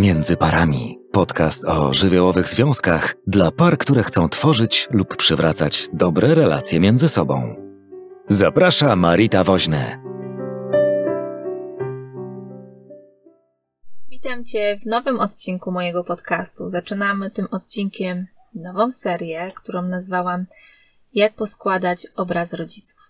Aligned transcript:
Między 0.00 0.36
parami. 0.36 0.98
Podcast 1.12 1.64
o 1.64 1.94
żywiołowych 1.94 2.48
związkach 2.48 3.14
dla 3.26 3.50
par, 3.50 3.78
które 3.78 4.02
chcą 4.02 4.28
tworzyć 4.28 4.88
lub 4.90 5.16
przywracać 5.16 5.88
dobre 5.92 6.34
relacje 6.34 6.80
między 6.80 7.08
sobą. 7.08 7.56
Zaprasza 8.28 8.96
Marita 8.96 9.44
Woźne. 9.44 10.02
Witam 14.08 14.44
Cię 14.44 14.78
w 14.82 14.86
nowym 14.86 15.20
odcinku 15.20 15.72
mojego 15.72 16.04
podcastu. 16.04 16.68
Zaczynamy 16.68 17.30
tym 17.30 17.46
odcinkiem 17.50 18.26
nową 18.54 18.92
serię, 18.92 19.52
którą 19.54 19.82
nazwałam 19.82 20.46
Jak 21.14 21.34
poskładać 21.34 22.06
obraz 22.16 22.52
rodziców. 22.54 23.09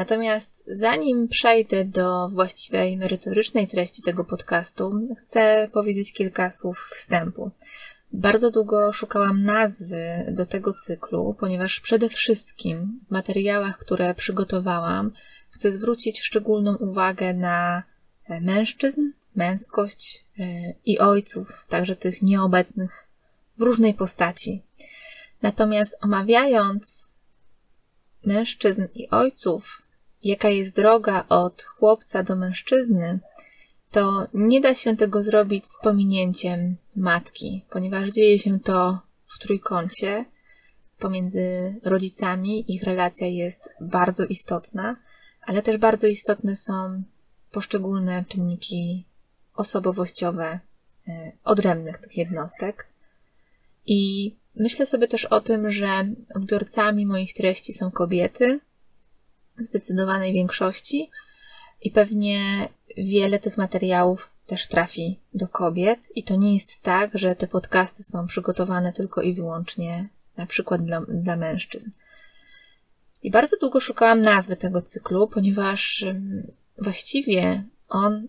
Natomiast 0.00 0.62
zanim 0.66 1.28
przejdę 1.28 1.84
do 1.84 2.28
właściwej 2.28 2.96
merytorycznej 2.96 3.66
treści 3.66 4.02
tego 4.02 4.24
podcastu, 4.24 4.92
chcę 5.18 5.68
powiedzieć 5.72 6.12
kilka 6.12 6.50
słów 6.50 6.90
wstępu. 6.94 7.50
Bardzo 8.12 8.50
długo 8.50 8.92
szukałam 8.92 9.42
nazwy 9.42 10.02
do 10.32 10.46
tego 10.46 10.74
cyklu, 10.74 11.36
ponieważ 11.40 11.80
przede 11.80 12.08
wszystkim 12.08 13.00
w 13.08 13.10
materiałach, 13.10 13.78
które 13.78 14.14
przygotowałam, 14.14 15.12
chcę 15.50 15.70
zwrócić 15.70 16.20
szczególną 16.20 16.76
uwagę 16.76 17.34
na 17.34 17.82
mężczyzn, 18.40 19.02
męskość 19.34 20.26
e, 20.38 20.44
i 20.84 20.98
ojców, 20.98 21.66
także 21.68 21.96
tych 21.96 22.22
nieobecnych 22.22 23.08
w 23.58 23.62
różnej 23.62 23.94
postaci. 23.94 24.62
Natomiast 25.42 25.96
omawiając 26.00 27.14
mężczyzn 28.24 28.86
i 28.94 29.10
ojców, 29.10 29.82
jaka 30.24 30.48
jest 30.48 30.76
droga 30.76 31.24
od 31.28 31.62
chłopca 31.62 32.22
do 32.22 32.36
mężczyzny, 32.36 33.20
to 33.90 34.26
nie 34.34 34.60
da 34.60 34.74
się 34.74 34.96
tego 34.96 35.22
zrobić 35.22 35.66
z 35.66 35.78
pominięciem 35.82 36.76
matki, 36.96 37.64
ponieważ 37.70 38.10
dzieje 38.10 38.38
się 38.38 38.60
to 38.60 38.98
w 39.26 39.38
trójkącie 39.38 40.24
pomiędzy 40.98 41.74
rodzicami. 41.82 42.74
Ich 42.74 42.82
relacja 42.82 43.26
jest 43.26 43.70
bardzo 43.80 44.24
istotna, 44.24 44.96
ale 45.42 45.62
też 45.62 45.76
bardzo 45.76 46.06
istotne 46.06 46.56
są 46.56 47.02
poszczególne 47.50 48.24
czynniki 48.28 49.04
osobowościowe 49.54 50.60
e, 51.08 51.32
odrębnych 51.44 51.98
tych 51.98 52.16
jednostek. 52.16 52.86
I 53.86 54.34
myślę 54.56 54.86
sobie 54.86 55.08
też 55.08 55.24
o 55.24 55.40
tym, 55.40 55.70
że 55.70 55.86
odbiorcami 56.34 57.06
moich 57.06 57.34
treści 57.34 57.72
są 57.72 57.90
kobiety, 57.90 58.60
zdecydowanej 59.64 60.32
większości, 60.32 61.10
i 61.82 61.90
pewnie 61.90 62.68
wiele 62.96 63.38
tych 63.38 63.56
materiałów 63.56 64.30
też 64.46 64.68
trafi 64.68 65.20
do 65.34 65.48
kobiet. 65.48 66.16
I 66.16 66.22
to 66.22 66.36
nie 66.36 66.54
jest 66.54 66.82
tak, 66.82 67.18
że 67.18 67.36
te 67.36 67.48
podcasty 67.48 68.02
są 68.02 68.26
przygotowane 68.26 68.92
tylko 68.92 69.22
i 69.22 69.34
wyłącznie 69.34 70.08
na 70.36 70.46
przykład 70.46 70.84
dla, 70.84 71.00
dla 71.08 71.36
mężczyzn. 71.36 71.90
I 73.22 73.30
bardzo 73.30 73.56
długo 73.56 73.80
szukałam 73.80 74.22
nazwy 74.22 74.56
tego 74.56 74.82
cyklu, 74.82 75.28
ponieważ 75.28 76.04
właściwie 76.78 77.64
on 77.88 78.28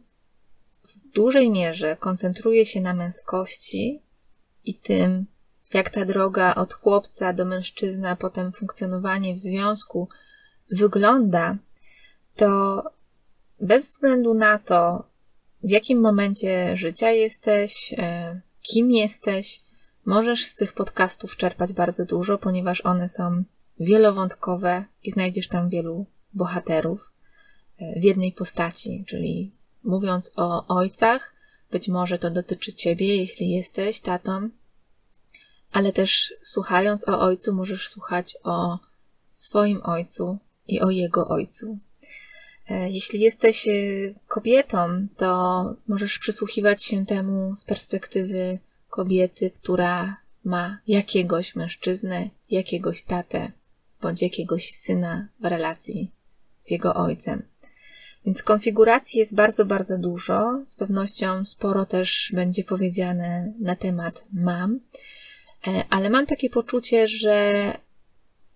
w 0.84 1.14
dużej 1.14 1.52
mierze 1.52 1.96
koncentruje 1.96 2.66
się 2.66 2.82
na 2.82 2.94
męskości 2.94 4.02
i 4.66 4.76
tym, 4.76 5.26
jak 5.74 5.90
ta 5.90 6.06
droga 6.06 6.56
od 6.56 6.74
chłopca 6.74 7.34
do 7.34 7.46
mężczyzny, 7.46 8.10
a 8.10 8.16
potem 8.16 8.52
funkcjonowanie 8.52 9.34
w 9.34 9.40
związku 9.40 10.10
wygląda, 10.72 11.58
to 12.36 12.84
bez 13.60 13.94
względu 13.94 14.34
na 14.34 14.60
to, 14.60 15.04
w 15.64 15.70
jakim 15.70 16.02
momencie 16.02 16.78
życia 16.78 17.12
jesteś, 17.12 17.94
e, 17.98 18.42
kim 18.62 18.92
jesteś, 18.92 19.62
możesz 20.06 20.46
z 20.46 20.56
tych 20.56 20.74
podcastów 20.74 21.38
czerpać 21.38 21.74
bardzo 21.74 22.06
dużo, 22.06 22.38
ponieważ 22.38 22.82
one 22.82 23.10
są 23.10 23.44
wielowątkowe 23.80 24.86
i 25.04 25.12
znajdziesz 25.12 25.48
tam 25.48 25.70
wielu 25.70 26.06
bohaterów 26.34 27.12
e, 27.78 28.00
w 28.00 28.04
jednej 28.04 28.32
postaci, 28.32 29.06
czyli 29.08 29.52
mówiąc 29.84 30.32
o 30.36 30.68
ojcach, 30.68 31.34
być 31.72 31.88
może 31.88 32.20
to 32.20 32.32
dotyczy 32.32 32.74
ciebie, 32.74 33.18
jeśli 33.18 33.50
jesteś 33.50 34.00
tatą, 34.00 34.50
ale 35.72 35.94
też 35.94 36.34
słuchając 36.42 37.10
o 37.10 37.20
ojcu, 37.20 37.54
możesz 37.54 37.90
słuchać 37.90 38.38
o 38.44 38.80
swoim 39.34 39.82
ojcu 39.84 40.38
i 40.72 40.82
o 40.82 40.90
jego 40.90 41.28
ojcu. 41.28 41.78
E, 42.70 42.90
jeśli 42.90 43.20
jesteś 43.20 43.68
e, 43.68 43.72
kobietą, 44.28 45.08
to 45.18 45.64
możesz 45.88 46.20
przysłuchiwać 46.20 46.84
się 46.84 47.06
temu 47.06 47.56
z 47.56 47.66
perspektywy 47.66 48.60
kobiety, 48.90 49.52
która 49.52 50.18
ma 50.44 50.80
jakiegoś 50.88 51.56
mężczyznę, 51.56 52.30
jakiegoś 52.50 53.04
tatę 53.04 53.52
bądź 54.02 54.22
jakiegoś 54.22 54.72
syna 54.72 55.28
w 55.40 55.46
relacji 55.46 56.12
z 56.60 56.72
jego 56.72 56.94
ojcem. 56.94 57.44
Więc 58.26 58.44
konfiguracji 58.44 59.20
jest 59.20 59.36
bardzo, 59.36 59.66
bardzo 59.66 59.98
dużo. 59.98 60.64
Z 60.66 60.76
pewnością 60.76 61.46
sporo 61.46 61.86
też 61.86 62.32
będzie 62.34 62.64
powiedziane 62.64 63.54
na 63.60 63.76
temat 63.76 64.26
mam, 64.34 64.80
e, 65.68 65.84
ale 65.90 66.10
mam 66.10 66.26
takie 66.26 66.50
poczucie, 66.50 67.08
że 67.08 67.54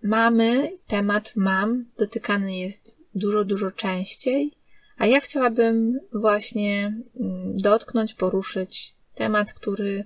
mamy, 0.06 0.78
temat 0.86 1.32
mam 1.36 1.84
dotykany 1.98 2.56
jest 2.56 3.02
dużo, 3.14 3.44
dużo 3.44 3.70
częściej, 3.70 4.52
a 4.98 5.06
ja 5.06 5.20
chciałabym 5.20 6.00
właśnie 6.12 6.84
mm, 7.20 7.56
dotknąć, 7.56 8.14
poruszyć 8.14 8.94
temat, 9.14 9.52
który 9.52 10.04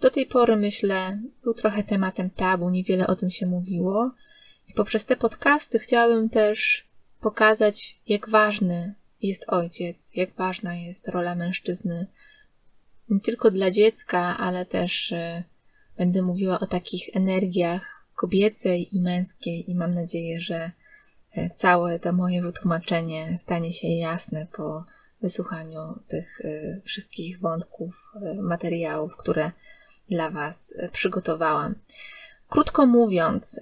do 0.00 0.10
tej 0.10 0.26
pory 0.26 0.56
myślę 0.56 1.22
był 1.42 1.54
trochę 1.54 1.84
tematem 1.84 2.30
tabu, 2.30 2.70
niewiele 2.70 3.06
o 3.06 3.16
tym 3.16 3.30
się 3.30 3.46
mówiło. 3.46 4.14
I 4.68 4.74
poprzez 4.74 5.04
te 5.04 5.16
podcasty 5.16 5.78
chciałabym 5.78 6.28
też 6.28 6.86
pokazać, 7.20 8.00
jak 8.08 8.28
ważny 8.28 8.94
jest 9.22 9.44
ojciec, 9.48 10.10
jak 10.14 10.34
ważna 10.34 10.74
jest 10.74 11.08
rola 11.08 11.34
mężczyzny 11.34 12.06
nie 13.12 13.20
tylko 13.20 13.50
dla 13.50 13.70
dziecka, 13.70 14.38
ale 14.38 14.66
też 14.66 15.12
y, 15.12 15.44
będę 15.98 16.22
mówiła 16.22 16.60
o 16.60 16.66
takich 16.66 17.16
energiach 17.16 18.01
kobiecej 18.14 18.96
i 18.96 19.00
męskiej 19.00 19.70
i 19.70 19.74
mam 19.74 19.94
nadzieję, 19.94 20.40
że 20.40 20.70
y, 21.36 21.50
całe 21.56 21.98
to 21.98 22.12
moje 22.12 22.42
wytłumaczenie 22.42 23.38
stanie 23.40 23.72
się 23.72 23.88
jasne 23.88 24.46
po 24.56 24.84
wysłuchaniu 25.22 25.98
tych 26.08 26.40
y, 26.40 26.80
wszystkich 26.84 27.40
wątków, 27.40 28.12
materiałów, 28.42 29.16
które 29.16 29.50
dla 30.10 30.30
Was 30.30 30.74
przygotowałam. 30.92 31.74
Krótko 32.48 32.86
mówiąc, 32.86 33.60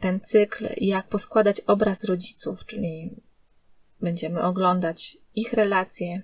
ten 0.00 0.20
cykl, 0.20 0.66
jak 0.76 1.08
poskładać 1.08 1.60
obraz 1.60 2.04
rodziców, 2.04 2.66
czyli 2.66 3.16
będziemy 4.00 4.42
oglądać 4.42 5.18
ich 5.34 5.52
relacje 5.52 6.22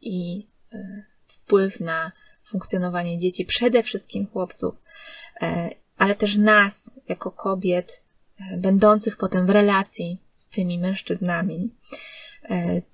i 0.00 0.46
e, 0.74 1.04
wpływ 1.24 1.80
na 1.80 2.12
funkcjonowanie 2.44 3.18
dzieci, 3.18 3.44
przede 3.44 3.82
wszystkim 3.82 4.26
chłopców, 4.26 4.74
e, 5.42 5.70
ale 6.02 6.14
też 6.14 6.36
nas, 6.36 7.00
jako 7.08 7.30
kobiet, 7.30 8.02
e, 8.40 8.56
będących 8.56 9.16
potem 9.16 9.46
w 9.46 9.50
relacji 9.50 10.18
z 10.36 10.48
tymi 10.48 10.78
mężczyznami. 10.78 11.70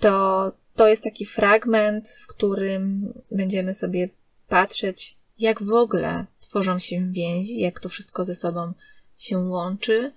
To, 0.00 0.52
to 0.74 0.88
jest 0.88 1.02
taki 1.02 1.26
fragment, 1.26 2.08
w 2.08 2.26
którym 2.26 3.12
będziemy 3.30 3.74
sobie 3.74 4.08
patrzeć, 4.48 5.16
jak 5.38 5.62
w 5.62 5.72
ogóle 5.72 6.24
tworzą 6.40 6.78
się 6.78 7.12
więzi, 7.12 7.60
jak 7.60 7.80
to 7.80 7.88
wszystko 7.88 8.24
ze 8.24 8.34
sobą 8.34 8.72
się 9.18 9.38
łączy, 9.38 10.12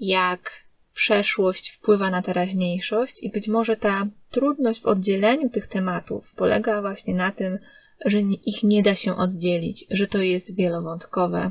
jak 0.00 0.50
przeszłość 0.94 1.70
wpływa 1.70 2.10
na 2.10 2.22
teraźniejszość 2.22 3.22
i 3.22 3.30
być 3.30 3.48
może 3.48 3.76
ta 3.76 4.06
trudność 4.30 4.80
w 4.80 4.86
oddzieleniu 4.86 5.50
tych 5.50 5.66
tematów 5.66 6.34
polega 6.34 6.80
właśnie 6.80 7.14
na 7.14 7.32
tym, 7.32 7.58
że 8.04 8.18
ich 8.20 8.62
nie 8.62 8.82
da 8.82 8.94
się 8.94 9.16
oddzielić, 9.16 9.84
że 9.90 10.06
to 10.06 10.18
jest 10.18 10.54
wielowątkowe, 10.54 11.38
e, 11.38 11.50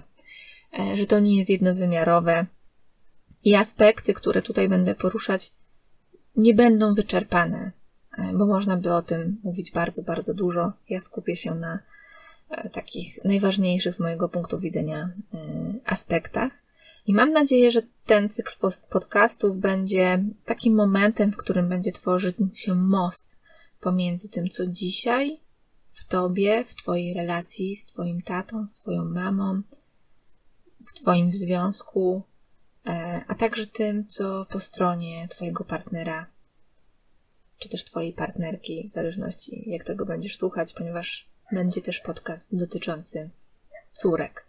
że 0.95 1.05
to 1.05 1.19
nie 1.19 1.37
jest 1.37 1.49
jednowymiarowe 1.49 2.45
i 3.43 3.55
aspekty, 3.55 4.13
które 4.13 4.41
tutaj 4.41 4.69
będę 4.69 4.95
poruszać, 4.95 5.53
nie 6.35 6.53
będą 6.53 6.93
wyczerpane, 6.93 7.71
e, 8.17 8.33
bo 8.33 8.45
można 8.45 8.77
by 8.77 8.93
o 8.93 9.01
tym 9.01 9.37
mówić 9.43 9.71
bardzo, 9.71 10.03
bardzo 10.03 10.33
dużo. 10.33 10.73
Ja 10.89 10.99
skupię 10.99 11.35
się 11.35 11.55
na 11.55 11.79
E, 12.49 12.69
takich 12.69 13.23
najważniejszych 13.25 13.95
z 13.95 13.99
mojego 13.99 14.29
punktu 14.29 14.59
widzenia 14.59 15.09
e, 15.33 15.39
aspektach. 15.85 16.63
I 17.05 17.13
mam 17.13 17.31
nadzieję, 17.31 17.71
że 17.71 17.81
ten 18.05 18.29
cykl 18.29 18.53
podcastów 18.89 19.57
będzie 19.57 20.23
takim 20.45 20.75
momentem, 20.75 21.31
w 21.31 21.37
którym 21.37 21.69
będzie 21.69 21.91
tworzyć 21.91 22.35
się 22.53 22.75
most 22.75 23.39
pomiędzy 23.79 24.29
tym, 24.29 24.49
co 24.49 24.67
dzisiaj 24.67 25.39
w 25.91 26.05
tobie, 26.05 26.63
w 26.65 26.75
twojej 26.75 27.13
relacji 27.13 27.75
z 27.75 27.85
twoim 27.85 28.21
tatą, 28.21 28.65
z 28.65 28.73
twoją 28.73 29.03
mamą, 29.03 29.61
w 30.89 30.93
twoim 30.93 31.31
związku, 31.31 32.23
e, 32.87 33.21
a 33.27 33.35
także 33.35 33.67
tym, 33.67 34.07
co 34.07 34.45
po 34.49 34.59
stronie 34.59 35.27
twojego 35.27 35.63
partnera, 35.63 36.25
czy 37.57 37.69
też 37.69 37.83
twojej 37.83 38.13
partnerki, 38.13 38.87
w 38.87 38.91
zależności 38.91 39.63
jak 39.69 39.83
tego 39.83 40.05
będziesz 40.05 40.37
słuchać, 40.37 40.73
ponieważ 40.73 41.29
będzie 41.51 41.81
też 41.81 41.99
podcast 41.99 42.55
dotyczący 42.55 43.29
córek. 43.93 44.45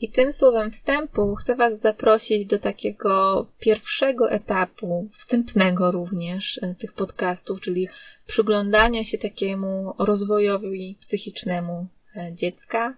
I 0.00 0.10
tym 0.10 0.32
słowem 0.32 0.70
wstępu 0.70 1.34
chcę 1.34 1.56
Was 1.56 1.80
zaprosić 1.80 2.46
do 2.46 2.58
takiego 2.58 3.46
pierwszego 3.58 4.30
etapu, 4.30 5.08
wstępnego 5.12 5.90
również 5.90 6.60
e, 6.62 6.74
tych 6.74 6.92
podcastów, 6.92 7.60
czyli 7.60 7.88
przyglądania 8.26 9.04
się 9.04 9.18
takiemu 9.18 9.94
rozwojowi 9.98 10.96
psychicznemu 11.00 11.86
e, 12.16 12.32
dziecka, 12.34 12.94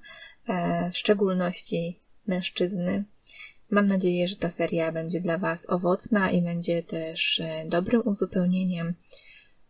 w 0.93 0.97
szczególności 0.97 2.00
mężczyzny. 2.27 3.05
Mam 3.71 3.87
nadzieję, 3.87 4.29
że 4.29 4.37
ta 4.37 4.51
seria 4.51 4.93
będzie 4.93 5.21
dla 5.21 5.39
Was 5.39 5.71
owocna 5.71 6.31
i 6.31 6.43
będzie 6.43 6.83
też 6.83 7.43
dobrym 7.67 8.03
uzupełnieniem 8.05 8.95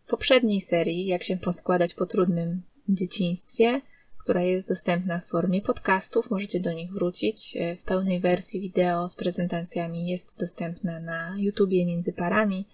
poprzedniej 0.07 0.61
serii, 0.61 1.05
jak 1.05 1.23
się 1.23 1.37
poskładać 1.37 1.93
po 1.93 2.05
trudnym 2.05 2.61
dzieciństwie 2.89 3.81
która 4.23 4.41
jest 4.41 4.67
dostępna 4.67 5.19
w 5.19 5.25
formie 5.25 5.61
podcastów. 5.61 6.29
Możecie 6.29 6.59
do 6.59 6.73
nich 6.73 6.91
wrócić. 6.91 7.57
E, 7.57 7.75
w 7.75 7.83
pełnej 7.83 8.19
wersji 8.19 8.61
wideo 8.61 9.09
z 9.09 9.15
prezentacjami 9.15 10.07
jest 10.07 10.39
dostępna 10.39 10.99
na 10.99 11.35
YouTubie 11.37 11.85
między 11.85 12.13
parami. 12.13 12.67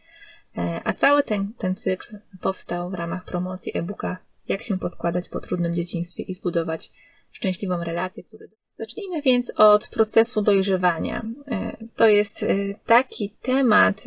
E, 0.57 0.81
a 0.83 0.93
cały 0.93 1.23
ten, 1.23 1.53
ten 1.53 1.75
cykl 1.75 2.17
powstał 2.41 2.89
w 2.89 2.93
ramach 2.93 3.25
promocji 3.25 3.77
e-booka 3.77 4.17
Jak 4.47 4.63
się 4.63 4.79
poskładać 4.79 5.29
po 5.29 5.39
trudnym 5.39 5.75
dzieciństwie 5.75 6.23
i 6.23 6.33
zbudować 6.33 6.91
szczęśliwą 7.31 7.83
relację, 7.83 8.23
który 8.23 8.49
Zacznijmy 8.79 9.21
więc 9.21 9.51
od 9.55 9.87
procesu 9.87 10.41
dojrzewania. 10.41 11.25
E, 11.51 11.77
to 11.95 12.07
jest 12.07 12.45
taki 12.85 13.29
temat, 13.29 14.03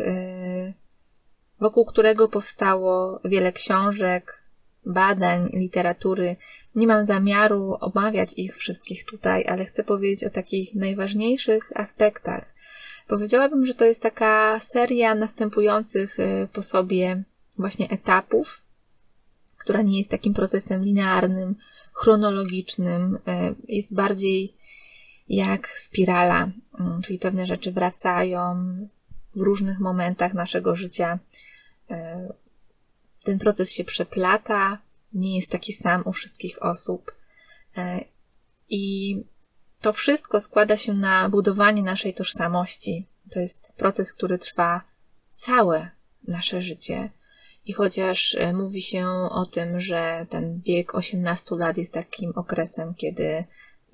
wokół 1.61 1.84
którego 1.84 2.28
powstało 2.28 3.20
wiele 3.25 3.52
książek, 3.52 4.43
badań, 4.87 5.50
literatury 5.52 6.37
nie 6.75 6.87
mam 6.87 7.06
zamiaru 7.06 7.76
omawiać 7.81 8.32
ich 8.37 8.56
wszystkich 8.56 9.05
tutaj, 9.05 9.44
ale 9.49 9.64
chcę 9.64 9.84
powiedzieć 9.84 10.25
o 10.25 10.31
takich 10.31 10.75
najważniejszych 10.75 11.73
aspektach. 11.75 12.55
Powiedziałabym, 13.08 13.66
że 13.66 13.75
to 13.75 13.84
jest 13.84 14.02
taka 14.02 14.61
seria 14.61 15.14
następujących 15.14 16.16
po 16.52 16.62
sobie 16.62 17.23
właśnie 17.58 17.90
etapów, 17.90 18.62
która 19.58 19.82
nie 19.82 19.99
jest 19.99 20.11
takim 20.11 20.34
procesem 20.34 20.84
linearnym, 20.84 21.55
chronologicznym, 21.93 23.19
jest 23.69 23.94
bardziej 23.94 24.55
jak 25.31 25.69
spirala, 25.69 26.47
y, 26.47 27.03
czyli 27.03 27.19
pewne 27.19 27.47
rzeczy 27.47 27.73
wracają 27.73 28.65
w 29.35 29.41
różnych 29.41 29.79
momentach 29.79 30.35
naszego 30.35 30.77
życia. 30.77 31.19
Ten 33.25 33.38
proces 33.38 33.71
się 33.71 33.85
przeplata, 33.85 34.79
nie 35.12 35.37
jest 35.37 35.50
taki 35.50 35.73
sam 35.73 36.03
u 36.05 36.12
wszystkich 36.12 36.62
osób. 36.62 37.15
E, 37.77 38.05
I 38.69 39.17
to 39.81 39.93
wszystko 39.93 40.41
składa 40.41 40.77
się 40.77 40.94
na 40.94 41.29
budowanie 41.29 41.83
naszej 41.83 42.15
tożsamości. 42.15 43.06
To 43.31 43.41
jest 43.41 43.73
proces, 43.76 44.12
który 44.12 44.38
trwa 44.38 44.83
całe 45.35 45.91
nasze 46.29 46.62
życie. 46.62 47.11
I 47.67 47.73
chociaż 47.73 48.35
e, 48.35 48.53
mówi 48.53 48.83
się 48.83 49.06
o 49.31 49.47
tym, 49.47 49.81
że 49.81 50.26
ten 50.31 50.61
wiek 50.61 50.94
18 50.94 51.56
lat 51.56 51.76
jest 51.76 51.93
takim 51.93 52.33
okresem, 52.35 52.94
kiedy 52.94 53.44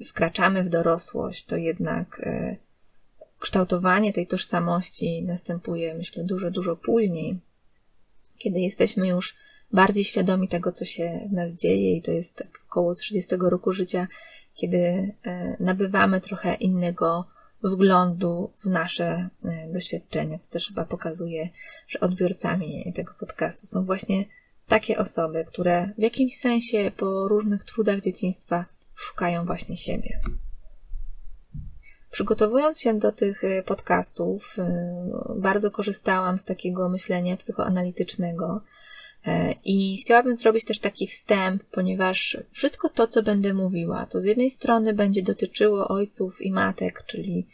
wkraczamy 0.06 0.64
w 0.64 0.68
dorosłość, 0.68 1.44
to 1.44 1.56
jednak 1.56 2.20
e, 2.24 2.56
kształtowanie 3.38 4.12
tej 4.12 4.26
tożsamości 4.26 5.22
następuje, 5.22 5.94
myślę, 5.94 6.24
dużo, 6.24 6.50
dużo 6.50 6.76
później, 6.76 7.38
kiedy 8.38 8.60
jesteśmy 8.60 9.08
już 9.08 9.34
bardziej 9.72 10.04
świadomi 10.04 10.48
tego, 10.48 10.72
co 10.72 10.84
się 10.84 11.28
w 11.30 11.32
nas 11.32 11.52
dzieje, 11.52 11.96
i 11.96 12.02
to 12.02 12.10
jest 12.10 12.36
tak 12.36 12.60
około 12.68 12.94
30 12.94 13.34
roku 13.40 13.72
życia, 13.72 14.06
kiedy 14.54 14.78
e, 14.78 15.56
nabywamy 15.60 16.20
trochę 16.20 16.54
innego 16.54 17.24
wglądu 17.62 18.50
w 18.56 18.66
nasze 18.66 19.28
e, 19.44 19.72
doświadczenia, 19.72 20.38
co 20.38 20.52
też 20.52 20.68
chyba 20.68 20.84
pokazuje, 20.84 21.48
że 21.88 22.00
odbiorcami 22.00 22.92
tego 22.96 23.14
podcastu 23.20 23.66
są 23.66 23.84
właśnie 23.84 24.24
takie 24.68 24.98
osoby, 24.98 25.44
które 25.44 25.88
w 25.98 26.02
jakimś 26.02 26.36
sensie 26.36 26.90
po 26.96 27.28
różnych 27.28 27.64
trudach 27.64 28.00
dzieciństwa 28.00 28.64
szukają 28.96 29.44
właśnie 29.44 29.76
siebie. 29.76 30.20
Przygotowując 32.10 32.80
się 32.80 32.98
do 32.98 33.12
tych 33.12 33.44
e, 33.44 33.62
podcastów, 33.62 34.56
bardzo 35.36 35.70
korzystałam 35.70 36.38
z 36.38 36.44
takiego 36.44 36.88
myślenia 36.88 37.36
psychoanalitycznego, 37.36 38.62
E, 39.26 39.54
I 39.64 39.98
chciałabym 40.04 40.36
zrobić 40.36 40.64
też 40.64 40.78
taki 40.78 41.06
wstęp, 41.06 41.62
ponieważ 41.64 42.36
wszystko 42.50 42.88
to, 42.88 43.06
co 43.06 43.22
będę 43.22 43.54
mówiła, 43.54 44.06
to 44.06 44.20
z 44.20 44.24
jednej 44.24 44.50
strony 44.50 44.94
będzie 44.94 45.22
dotyczyło 45.22 45.88
ojców 45.88 46.42
i 46.42 46.52
matek, 46.52 47.04
czyli 47.06 47.46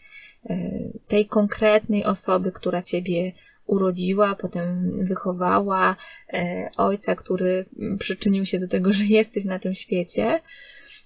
e, 0.50 0.70
tej 1.08 1.26
konkretnej 1.26 2.04
osoby, 2.04 2.52
która 2.52 2.82
ciebie 2.82 3.32
urodziła, 3.66 4.34
potem 4.34 4.90
wychowała, 5.06 5.96
e, 6.32 6.70
ojca, 6.76 7.14
który 7.16 7.64
przyczynił 7.98 8.46
się 8.46 8.58
do 8.58 8.68
tego, 8.68 8.94
że 8.94 9.04
jesteś 9.04 9.44
na 9.44 9.58
tym 9.58 9.74
świecie. 9.74 10.40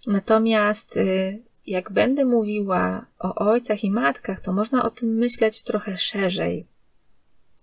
Natomiast 0.06 0.98
jak 1.66 1.92
będę 1.92 2.24
mówiła 2.24 3.06
o 3.18 3.34
ojcach 3.34 3.84
i 3.84 3.90
matkach, 3.90 4.40
to 4.40 4.52
można 4.52 4.84
o 4.84 4.90
tym 4.90 5.08
myśleć 5.08 5.62
trochę 5.62 5.98
szerzej. 5.98 6.66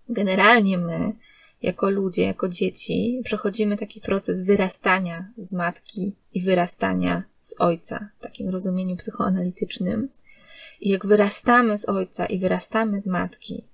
Generalnie 0.09 0.77
my, 0.77 1.13
jako 1.61 1.89
ludzie, 1.89 2.23
jako 2.23 2.49
dzieci, 2.49 3.21
przechodzimy 3.23 3.77
taki 3.77 4.01
proces 4.01 4.45
wyrastania 4.45 5.31
z 5.37 5.53
matki 5.53 6.15
i 6.33 6.41
wyrastania 6.41 7.23
z 7.39 7.55
ojca, 7.59 8.09
w 8.19 8.23
takim 8.23 8.49
rozumieniu 8.49 8.95
psychoanalitycznym. 8.95 10.09
I 10.81 10.89
jak 10.89 11.05
wyrastamy 11.05 11.77
z 11.77 11.89
ojca 11.89 12.25
i 12.25 12.39
wyrastamy 12.39 13.01
z 13.01 13.07
matki, 13.07 13.67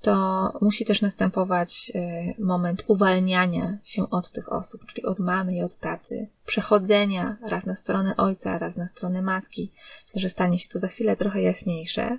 to 0.00 0.52
musi 0.62 0.84
też 0.84 1.02
następować 1.02 1.92
e, 1.94 2.34
moment 2.38 2.84
uwalniania 2.86 3.78
się 3.84 4.10
od 4.10 4.30
tych 4.30 4.52
osób, 4.52 4.86
czyli 4.86 5.02
od 5.02 5.18
mamy 5.18 5.56
i 5.56 5.62
od 5.62 5.76
taty, 5.76 6.28
przechodzenia 6.46 7.36
raz 7.42 7.66
na 7.66 7.76
stronę 7.76 8.16
ojca, 8.16 8.58
raz 8.58 8.76
na 8.76 8.88
stronę 8.88 9.22
matki. 9.22 9.72
Myślę, 10.06 10.20
że 10.20 10.28
stanie 10.28 10.58
się 10.58 10.68
to 10.68 10.78
za 10.78 10.88
chwilę 10.88 11.16
trochę 11.16 11.42
jaśniejsze. 11.42 12.18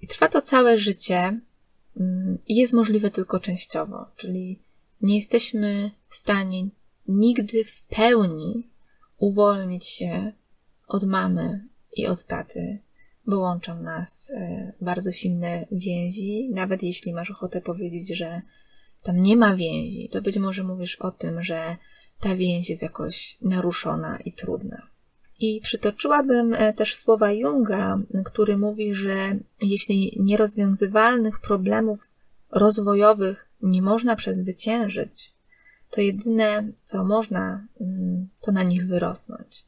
I 0.00 0.06
trwa 0.06 0.28
to 0.28 0.42
całe 0.42 0.78
życie, 0.78 1.40
Mm, 2.00 2.38
jest 2.48 2.72
możliwe 2.72 3.10
tylko 3.10 3.40
częściowo, 3.40 4.06
czyli 4.16 4.62
nie 5.00 5.16
jesteśmy 5.16 5.90
w 6.06 6.14
stanie 6.14 6.68
nigdy 7.08 7.64
w 7.64 7.82
pełni 7.82 8.70
uwolnić 9.16 9.86
się 9.86 10.32
od 10.88 11.04
mamy 11.04 11.68
i 11.96 12.06
od 12.06 12.24
taty, 12.24 12.78
bo 13.28 13.38
łączą 13.38 13.82
nas 13.82 14.32
e, 14.34 14.72
bardzo 14.80 15.12
silne 15.12 15.66
więzi. 15.72 16.50
Nawet 16.54 16.82
jeśli 16.82 17.12
masz 17.12 17.30
ochotę 17.30 17.60
powiedzieć, 17.60 18.08
że 18.16 18.42
tam 19.02 19.20
nie 19.20 19.36
ma 19.36 19.56
więzi, 19.56 20.08
to 20.12 20.22
być 20.22 20.36
może 20.36 20.64
mówisz 20.64 20.96
o 20.96 21.10
tym, 21.10 21.42
że 21.42 21.76
ta 22.20 22.36
więź 22.36 22.70
jest 22.70 22.82
jakoś 22.82 23.38
naruszona 23.42 24.18
i 24.24 24.32
trudna. 24.32 24.86
I 25.40 25.60
przytoczyłabym 25.60 26.54
e, 26.54 26.72
też 26.72 26.94
słowa 26.94 27.32
Junga, 27.32 27.98
który 28.24 28.58
mówi, 28.58 28.94
że 28.94 29.16
jeśli 29.62 30.16
nierozwiązywalnych 30.20 31.40
problemów 31.40 31.98
rozwojowych 32.50 33.48
nie 33.62 33.82
można 33.82 34.16
przezwyciężyć, 34.16 35.32
to 35.90 36.00
jedyne, 36.00 36.68
co 36.84 37.04
można, 37.04 37.66
mm, 37.80 38.28
to 38.40 38.52
na 38.52 38.62
nich 38.62 38.86
wyrosnąć. 38.86 39.67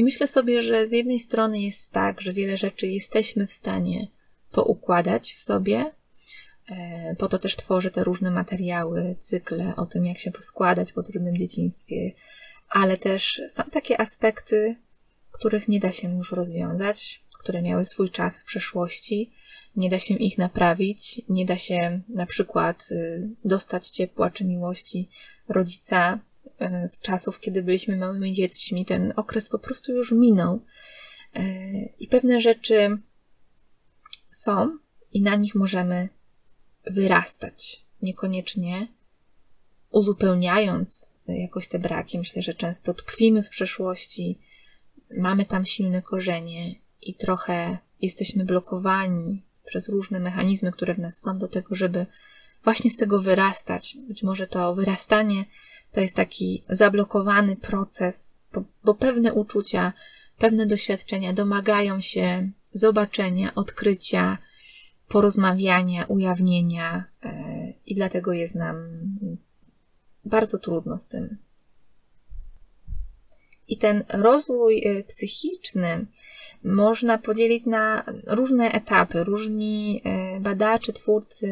I 0.00 0.04
myślę 0.04 0.26
sobie, 0.26 0.62
że 0.62 0.88
z 0.88 0.92
jednej 0.92 1.20
strony 1.20 1.60
jest 1.60 1.90
tak, 1.90 2.20
że 2.20 2.32
wiele 2.32 2.58
rzeczy 2.58 2.86
jesteśmy 2.86 3.46
w 3.46 3.52
stanie 3.52 4.06
poukładać 4.50 5.32
w 5.32 5.38
sobie, 5.38 5.92
e, 6.70 7.16
po 7.18 7.28
to 7.28 7.38
też 7.38 7.56
tworzę 7.56 7.90
te 7.90 8.04
różne 8.04 8.30
materiały, 8.30 9.16
cykle 9.18 9.76
o 9.76 9.86
tym, 9.86 10.06
jak 10.06 10.18
się 10.18 10.30
poskładać 10.30 10.92
po 10.92 11.02
trudnym 11.02 11.36
dzieciństwie, 11.36 12.12
ale 12.68 12.96
też 12.96 13.42
są 13.48 13.62
takie 13.62 14.00
aspekty, 14.00 14.76
których 15.30 15.68
nie 15.68 15.80
da 15.80 15.92
się 15.92 16.16
już 16.16 16.32
rozwiązać, 16.32 17.22
które 17.38 17.62
miały 17.62 17.84
swój 17.84 18.10
czas 18.10 18.38
w 18.38 18.44
przeszłości. 18.44 19.30
Nie 19.76 19.90
da 19.90 19.98
się 19.98 20.14
ich 20.14 20.38
naprawić, 20.38 21.22
nie 21.28 21.46
da 21.46 21.56
się 21.56 22.00
na 22.08 22.26
przykład 22.26 22.88
y, 22.90 23.28
dostać 23.44 23.90
ciepła 23.90 24.30
czy 24.30 24.44
miłości 24.44 25.08
rodzica 25.48 26.18
z 26.88 27.00
czasów, 27.00 27.40
kiedy 27.40 27.62
byliśmy 27.62 27.96
małymi 27.96 28.34
dziećmi. 28.34 28.84
Ten 28.84 29.12
okres 29.16 29.48
po 29.48 29.58
prostu 29.58 29.92
już 29.92 30.12
minął. 30.12 30.60
Y, 31.36 31.40
I 31.98 32.08
pewne 32.08 32.40
rzeczy 32.40 32.98
są 34.30 34.78
i 35.12 35.22
na 35.22 35.36
nich 35.36 35.54
możemy 35.54 36.08
wyrastać. 36.86 37.84
Niekoniecznie 38.02 38.88
uzupełniając 39.90 41.12
jakoś 41.26 41.68
te 41.68 41.78
braki. 41.78 42.18
Myślę, 42.18 42.42
że 42.42 42.54
często 42.54 42.94
tkwimy 42.94 43.42
w 43.42 43.48
przeszłości, 43.48 44.38
mamy 45.16 45.44
tam 45.44 45.66
silne 45.66 46.02
korzenie 46.02 46.74
i 47.02 47.14
trochę 47.14 47.78
jesteśmy 48.02 48.44
blokowani 48.44 49.42
przez 49.66 49.88
różne 49.88 50.20
mechanizmy, 50.20 50.72
które 50.72 50.94
w 50.94 50.98
nas 50.98 51.18
są 51.18 51.38
do 51.38 51.48
tego, 51.48 51.74
żeby 51.74 52.06
właśnie 52.64 52.90
z 52.90 52.96
tego 52.96 53.22
wyrastać. 53.22 53.96
Być 54.08 54.22
może 54.22 54.46
to 54.46 54.74
wyrastanie 54.74 55.44
to 55.92 56.00
jest 56.00 56.14
taki 56.14 56.64
zablokowany 56.68 57.56
proces, 57.56 58.38
bo, 58.52 58.62
bo 58.84 58.94
pewne 58.94 59.32
uczucia, 59.32 59.92
pewne 60.38 60.66
doświadczenia 60.66 61.32
domagają 61.32 62.00
się 62.00 62.50
zobaczenia, 62.72 63.54
odkrycia, 63.54 64.38
porozmawiania, 65.08 66.04
ujawnienia 66.04 67.04
e, 67.22 67.72
i 67.86 67.94
dlatego 67.94 68.32
jest 68.32 68.54
nam 68.54 68.76
bardzo 70.24 70.58
trudno 70.58 70.98
z 70.98 71.06
tym. 71.06 71.36
I 73.68 73.76
ten 73.76 74.04
rozwój 74.08 74.82
e, 74.84 75.02
psychiczny 75.02 76.06
można 76.64 77.18
podzielić 77.18 77.66
na 77.66 78.02
różne 78.26 78.72
etapy. 78.72 79.24
Różni 79.24 80.02
e, 80.04 80.40
badacze, 80.40 80.92
twórcy 80.92 81.46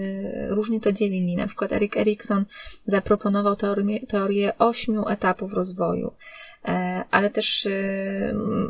różnie 0.48 0.80
to 0.80 0.92
dzielili. 0.92 1.36
Na 1.36 1.46
przykład 1.46 1.72
Erik 1.72 1.96
Erikson 1.96 2.44
zaproponował 2.86 3.56
teorię, 3.56 4.06
teorię 4.06 4.58
ośmiu 4.58 5.08
etapów 5.08 5.52
rozwoju. 5.52 6.12
Ale 7.10 7.30
też 7.30 7.68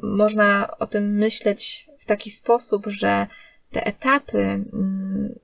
można 0.02 0.68
o 0.78 0.86
tym 0.86 1.16
myśleć 1.16 1.88
w 1.98 2.04
taki 2.04 2.30
sposób, 2.30 2.86
że 2.86 3.26
te 3.70 3.86
etapy 3.86 4.38
mm, 4.38 5.38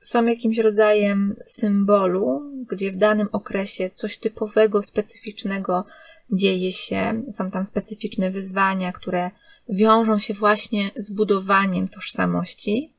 są 0.00 0.26
jakimś 0.26 0.58
rodzajem 0.58 1.36
symbolu, 1.44 2.52
gdzie 2.70 2.92
w 2.92 2.96
danym 2.96 3.28
okresie 3.32 3.90
coś 3.94 4.18
typowego, 4.18 4.82
specyficznego 4.82 5.84
dzieje 6.32 6.72
się. 6.72 7.22
Są 7.30 7.50
tam 7.50 7.66
specyficzne 7.66 8.30
wyzwania, 8.30 8.92
które 8.92 9.30
wiążą 9.68 10.18
się 10.18 10.34
właśnie 10.34 10.90
z 10.96 11.10
budowaniem 11.10 11.88
tożsamości. 11.88 12.96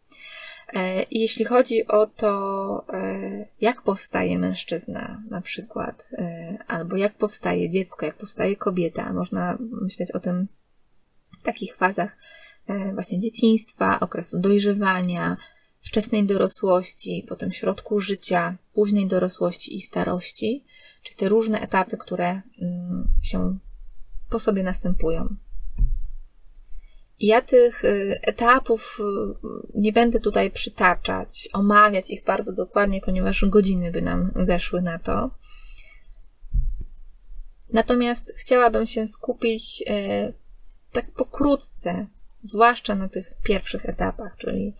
E, 0.74 1.06
jeśli 1.12 1.46
chodzi 1.46 1.88
o 1.88 2.08
to, 2.08 2.86
e, 2.94 3.48
jak 3.62 3.82
powstaje 3.82 4.40
mężczyzna, 4.40 5.24
na 5.30 5.42
przykład, 5.42 6.08
e, 6.12 6.58
albo 6.68 6.96
jak 6.96 7.14
powstaje 7.14 7.70
dziecko, 7.70 8.06
jak 8.06 8.16
powstaje 8.16 8.56
kobieta, 8.56 9.14
można 9.14 9.58
myśleć 9.60 10.12
o 10.12 10.20
tym 10.20 10.48
w 11.42 11.46
takich 11.46 11.76
fazach 11.76 12.18
właśnie 12.94 13.20
dzieciństwa, 13.20 14.00
okresu 14.00 14.40
dojrzewania, 14.40 15.38
wczesnej 15.82 16.24
dorosłości, 16.24 17.26
potem 17.30 17.52
środku 17.52 18.00
życia, 18.00 18.58
późnej 18.74 19.08
dorosłości 19.08 19.76
i 19.76 19.82
starości, 19.82 20.66
czyli 21.08 21.18
te 21.18 21.30
różne 21.30 21.62
etapy, 21.62 21.98
które 21.98 22.42
mm, 22.62 23.08
się 23.22 23.58
po 24.30 24.40
sobie 24.40 24.64
następują. 24.64 25.36
Ja 27.20 27.42
tych 27.42 27.86
y, 27.86 28.20
etapów 28.22 29.00
y, 29.00 29.04
nie 29.76 29.94
będę 29.94 30.20
tutaj 30.20 30.52
przytaczać, 30.52 31.50
omawiać 31.54 32.10
ich 32.10 32.24
bardzo 32.24 32.54
dokładnie, 32.54 33.02
ponieważ 33.02 33.46
godziny 33.46 33.92
by 33.92 34.02
nam 34.02 34.32
zeszły 34.36 34.82
na 34.82 35.00
to. 35.00 35.32
Natomiast 37.74 38.34
chciałabym 38.38 38.86
się 38.86 39.08
skupić 39.08 39.84
y, 39.90 40.34
tak 40.92 41.12
pokrótce 41.12 42.08
zwłaszcza 42.44 42.96
na 42.96 43.10
tych 43.10 43.34
pierwszych 43.44 43.86
etapach, 43.86 44.38
czyli 44.38 44.74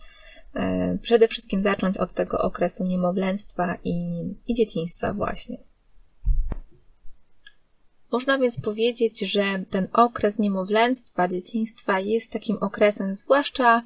przede 1.02 1.28
wszystkim 1.28 1.62
zacząć 1.62 1.98
od 1.98 2.12
tego 2.12 2.38
okresu 2.38 2.84
niemowlęctwa 2.84 3.76
i, 3.84 4.22
i 4.46 4.54
dzieciństwa 4.54 5.12
właśnie. 5.12 5.67
Można 8.12 8.38
więc 8.38 8.60
powiedzieć, 8.60 9.20
że 9.20 9.42
ten 9.70 9.88
okres 9.92 10.38
niemowlęctwa, 10.38 11.28
dzieciństwa 11.28 12.00
jest 12.00 12.30
takim 12.30 12.56
okresem, 12.60 13.14
zwłaszcza 13.14 13.82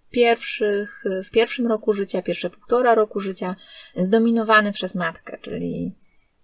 w, 0.00 0.08
pierwszych, 0.10 1.04
w 1.24 1.30
pierwszym 1.30 1.66
roku 1.66 1.94
życia, 1.94 2.22
pierwsze 2.22 2.50
półtora 2.50 2.94
roku 2.94 3.20
życia, 3.20 3.56
zdominowany 3.96 4.72
przez 4.72 4.94
matkę, 4.94 5.38
czyli 5.40 5.94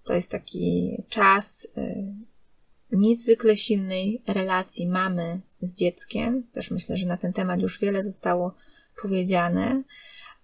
to 0.05 0.15
jest 0.15 0.31
taki 0.31 0.97
czas 1.09 1.69
e, 1.77 1.95
niezwykle 2.93 3.57
silnej 3.57 4.23
relacji 4.27 4.87
mamy 4.87 5.41
z 5.63 5.75
dzieckiem. 5.75 6.43
Też 6.53 6.71
myślę, 6.71 6.97
że 6.97 7.07
na 7.07 7.17
ten 7.17 7.33
temat 7.33 7.61
już 7.61 7.79
wiele 7.81 8.03
zostało 8.03 8.55
powiedziane. 9.03 9.83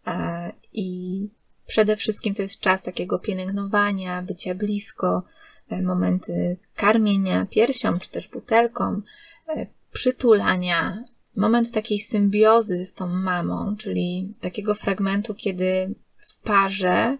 E, 0.07 0.53
I 0.73 1.29
przede 1.71 1.97
wszystkim 1.97 2.35
to 2.35 2.43
jest 2.43 2.61
czas 2.61 2.83
takiego 2.83 3.19
pielęgnowania, 3.19 4.23
bycia 4.23 4.55
blisko, 4.55 5.23
e, 5.69 5.83
momenty 5.83 6.57
karmienia 6.77 7.47
piersią 7.47 7.99
czy 7.99 8.11
też 8.11 8.29
butelką, 8.29 9.01
e, 9.49 9.67
przytulania, 9.93 11.05
moment 11.37 11.71
takiej 11.71 12.01
symbiozy 12.01 12.85
z 12.85 12.93
tą 12.93 13.07
mamą, 13.07 13.77
czyli 13.77 14.35
takiego 14.41 14.75
fragmentu, 14.75 15.35
kiedy 15.35 15.95
w 16.27 16.39
parze 16.39 17.19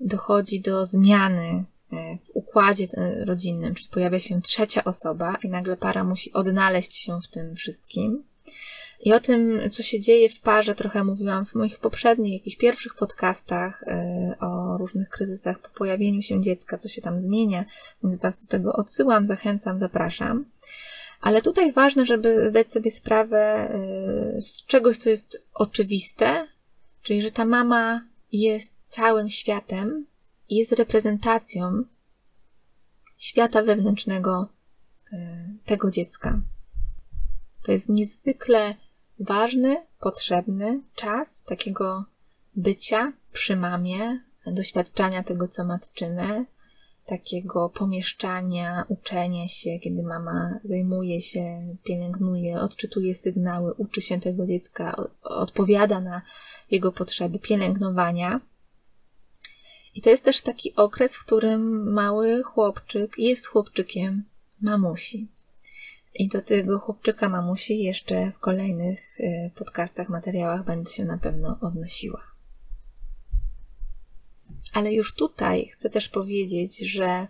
dochodzi 0.00 0.60
do 0.60 0.86
zmiany 0.86 1.64
E, 1.92 2.18
w 2.18 2.30
układzie 2.34 2.88
rodzinnym, 3.24 3.74
czyli 3.74 3.88
pojawia 3.88 4.20
się 4.20 4.42
trzecia 4.42 4.84
osoba 4.84 5.36
i 5.42 5.48
nagle 5.48 5.76
para 5.76 6.04
musi 6.04 6.32
odnaleźć 6.32 6.94
się 6.94 7.20
w 7.20 7.28
tym 7.28 7.56
wszystkim. 7.56 8.24
I 9.02 9.12
o 9.12 9.20
tym, 9.20 9.60
co 9.70 9.82
się 9.82 10.00
dzieje 10.00 10.28
w 10.28 10.40
parze, 10.40 10.74
trochę 10.74 11.04
mówiłam 11.04 11.46
w 11.46 11.54
moich 11.54 11.78
poprzednich, 11.78 12.32
jakichś 12.32 12.56
pierwszych 12.56 12.94
podcastach 12.94 13.84
e, 13.86 14.34
o 14.40 14.78
różnych 14.78 15.08
kryzysach 15.08 15.58
po 15.58 15.68
pojawieniu 15.68 16.22
się 16.22 16.42
dziecka, 16.42 16.78
co 16.78 16.88
się 16.88 17.02
tam 17.02 17.20
zmienia, 17.20 17.64
więc 18.04 18.20
Was 18.20 18.44
do 18.44 18.50
tego 18.50 18.72
odsyłam, 18.72 19.26
zachęcam, 19.26 19.78
zapraszam. 19.78 20.44
Ale 21.20 21.42
tutaj 21.42 21.72
ważne, 21.72 22.06
żeby 22.06 22.48
zdać 22.48 22.72
sobie 22.72 22.90
sprawę 22.90 23.70
z 24.40 24.66
czegoś, 24.66 24.96
co 24.96 25.10
jest 25.10 25.42
oczywiste, 25.54 26.46
czyli 27.02 27.22
że 27.22 27.30
ta 27.30 27.44
mama 27.44 28.04
jest 28.32 28.72
całym 28.88 29.28
światem, 29.28 30.06
jest 30.50 30.72
reprezentacją 30.72 31.84
świata 33.18 33.62
wewnętrznego 33.62 34.48
e, 35.12 35.54
tego 35.64 35.90
dziecka. 35.90 36.40
To 37.62 37.72
jest 37.72 37.88
niezwykle 37.88 38.74
ważny, 39.22 39.76
potrzebny 40.00 40.80
czas 40.94 41.44
takiego 41.44 42.04
bycia 42.56 43.12
przy 43.32 43.56
mamie, 43.56 44.20
doświadczania 44.46 45.22
tego, 45.22 45.48
co 45.48 45.64
matczyne, 45.64 46.44
takiego 47.06 47.68
pomieszczania, 47.68 48.84
uczenia 48.88 49.48
się, 49.48 49.78
kiedy 49.78 50.02
mama 50.02 50.58
zajmuje 50.64 51.20
się, 51.20 51.76
pielęgnuje, 51.84 52.60
odczytuje 52.60 53.14
sygnały, 53.14 53.74
uczy 53.74 54.00
się 54.00 54.20
tego 54.20 54.46
dziecka, 54.46 55.08
odpowiada 55.22 56.00
na 56.00 56.22
jego 56.70 56.92
potrzeby 56.92 57.38
pielęgnowania. 57.38 58.40
I 59.94 60.02
to 60.02 60.10
jest 60.10 60.24
też 60.24 60.40
taki 60.40 60.74
okres, 60.76 61.16
w 61.16 61.24
którym 61.24 61.92
mały 61.92 62.42
chłopczyk 62.42 63.18
jest 63.18 63.46
chłopczykiem 63.46 64.24
mamusi. 64.60 65.28
I 66.14 66.28
do 66.28 66.42
tego 66.42 66.78
chłopczyka 66.78 67.28
mamusi 67.28 67.78
jeszcze 67.78 68.30
w 68.30 68.38
kolejnych 68.38 69.20
e, 69.20 69.50
podcastach, 69.50 70.08
materiałach 70.08 70.64
będę 70.64 70.90
się 70.90 71.04
na 71.04 71.18
pewno 71.18 71.58
odnosiła. 71.60 72.22
Ale 74.72 74.92
już 74.92 75.14
tutaj 75.14 75.66
chcę 75.66 75.90
też 75.90 76.08
powiedzieć, 76.08 76.78
że 76.78 77.26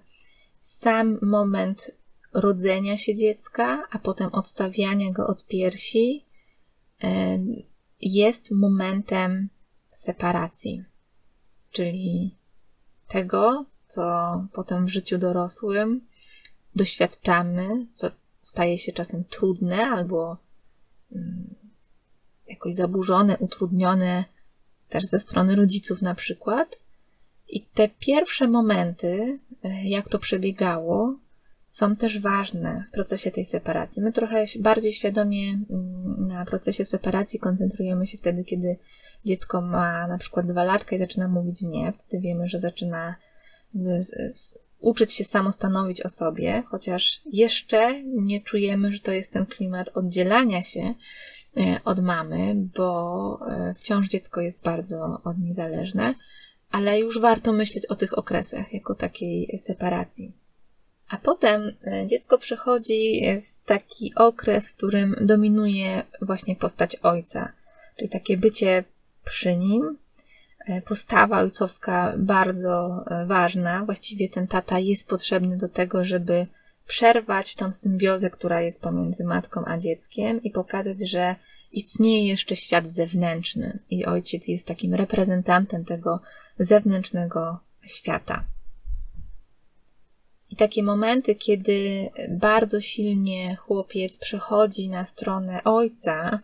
sam 0.62 1.18
moment 1.22 1.90
rodzenia 2.34 2.96
się 2.96 3.14
dziecka, 3.14 3.86
a 3.90 3.98
potem 3.98 4.28
odstawiania 4.32 5.12
go 5.12 5.26
od 5.26 5.46
piersi, 5.46 6.24
e, 7.04 7.38
jest 8.00 8.50
momentem 8.50 9.48
separacji. 9.92 10.84
Czyli 11.70 12.34
tego, 13.08 13.64
co 13.88 14.02
potem 14.52 14.86
w 14.86 14.90
życiu 14.90 15.18
dorosłym 15.18 16.00
doświadczamy, 16.76 17.86
co 17.94 18.10
staje 18.42 18.78
się 18.78 18.92
czasem 18.92 19.24
trudne 19.24 19.86
albo 19.86 20.36
mm, 21.12 21.54
jakoś 22.48 22.74
zaburzone, 22.74 23.38
utrudnione 23.38 24.24
też 24.88 25.04
ze 25.04 25.18
strony 25.18 25.56
rodziców 25.56 26.02
na 26.02 26.14
przykład. 26.14 26.78
I 27.48 27.66
te 27.74 27.88
pierwsze 27.88 28.48
momenty, 28.48 29.38
e, 29.64 29.88
jak 29.88 30.08
to 30.08 30.18
przebiegało, 30.18 31.16
są 31.68 31.96
też 31.96 32.18
ważne 32.18 32.84
w 32.88 32.92
procesie 32.92 33.30
tej 33.30 33.44
separacji. 33.44 34.02
My 34.02 34.12
trochę 34.12 34.44
bardziej 34.58 34.92
świadomie 34.92 35.50
mm, 35.52 36.28
na 36.28 36.46
procesie 36.46 36.84
separacji 36.84 37.38
koncentrujemy 37.38 38.06
się 38.06 38.18
wtedy, 38.18 38.44
kiedy 38.44 38.76
dziecko 39.24 39.60
ma 39.60 40.06
na 40.06 40.18
przykład 40.18 40.46
dwa 40.46 40.64
latka 40.64 40.96
i 40.96 40.98
zaczyna 40.98 41.28
mówić 41.28 41.62
nie, 41.62 41.92
wtedy 41.92 42.22
wiemy, 42.22 42.48
że 42.48 42.60
zaczyna 42.60 43.14
uczyć 44.82 45.12
się 45.12 45.24
samostanowić 45.24 46.00
o 46.00 46.08
sobie, 46.08 46.62
chociaż 46.66 47.20
jeszcze 47.32 48.02
nie 48.02 48.40
czujemy, 48.40 48.92
że 48.92 48.98
to 48.98 49.12
jest 49.12 49.32
ten 49.32 49.46
klimat 49.46 49.90
oddzielania 49.94 50.62
się 50.62 50.94
e, 51.56 51.80
od 51.84 52.02
mamy, 52.02 52.54
bo 52.76 53.38
e, 53.50 53.74
wciąż 53.74 54.08
dziecko 54.08 54.40
jest 54.40 54.62
bardzo 54.62 55.20
od 55.24 55.38
niej 55.38 55.54
zależne, 55.54 56.14
ale 56.70 56.98
już 56.98 57.20
warto 57.20 57.52
myśleć 57.52 57.86
o 57.86 57.94
tych 57.94 58.18
okresach 58.18 58.74
jako 58.74 58.94
takiej 58.94 59.58
separacji. 59.64 60.32
A 61.08 61.16
potem 61.16 61.76
e, 61.86 62.06
dziecko 62.06 62.38
przechodzi 62.38 63.22
w 63.50 63.66
taki 63.66 64.12
okres, 64.14 64.68
w 64.68 64.76
którym 64.76 65.16
dominuje 65.20 66.02
właśnie 66.22 66.56
postać 66.56 66.96
ojca, 66.96 67.52
czyli 67.96 68.08
takie 68.08 68.36
bycie 68.36 68.84
przy 69.24 69.56
nim, 69.56 69.98
postawa 70.84 71.38
ojcowska 71.38 72.14
bardzo 72.18 73.04
ważna. 73.26 73.84
Właściwie 73.84 74.28
ten 74.28 74.46
tata 74.46 74.78
jest 74.78 75.08
potrzebny 75.08 75.56
do 75.56 75.68
tego, 75.68 76.04
żeby 76.04 76.46
przerwać 76.86 77.54
tą 77.54 77.72
symbiozę, 77.72 78.30
która 78.30 78.60
jest 78.60 78.82
pomiędzy 78.82 79.24
matką 79.24 79.64
a 79.66 79.78
dzieckiem 79.78 80.42
i 80.42 80.50
pokazać, 80.50 81.10
że 81.10 81.34
istnieje 81.72 82.28
jeszcze 82.28 82.56
świat 82.56 82.90
zewnętrzny 82.90 83.78
i 83.90 84.06
ojciec 84.06 84.48
jest 84.48 84.66
takim 84.66 84.94
reprezentantem 84.94 85.84
tego 85.84 86.20
zewnętrznego 86.58 87.58
świata. 87.86 88.44
I 90.50 90.56
takie 90.56 90.82
momenty, 90.82 91.34
kiedy 91.34 92.10
bardzo 92.30 92.80
silnie 92.80 93.56
chłopiec 93.56 94.18
przechodzi 94.18 94.88
na 94.88 95.06
stronę 95.06 95.64
ojca, 95.64 96.40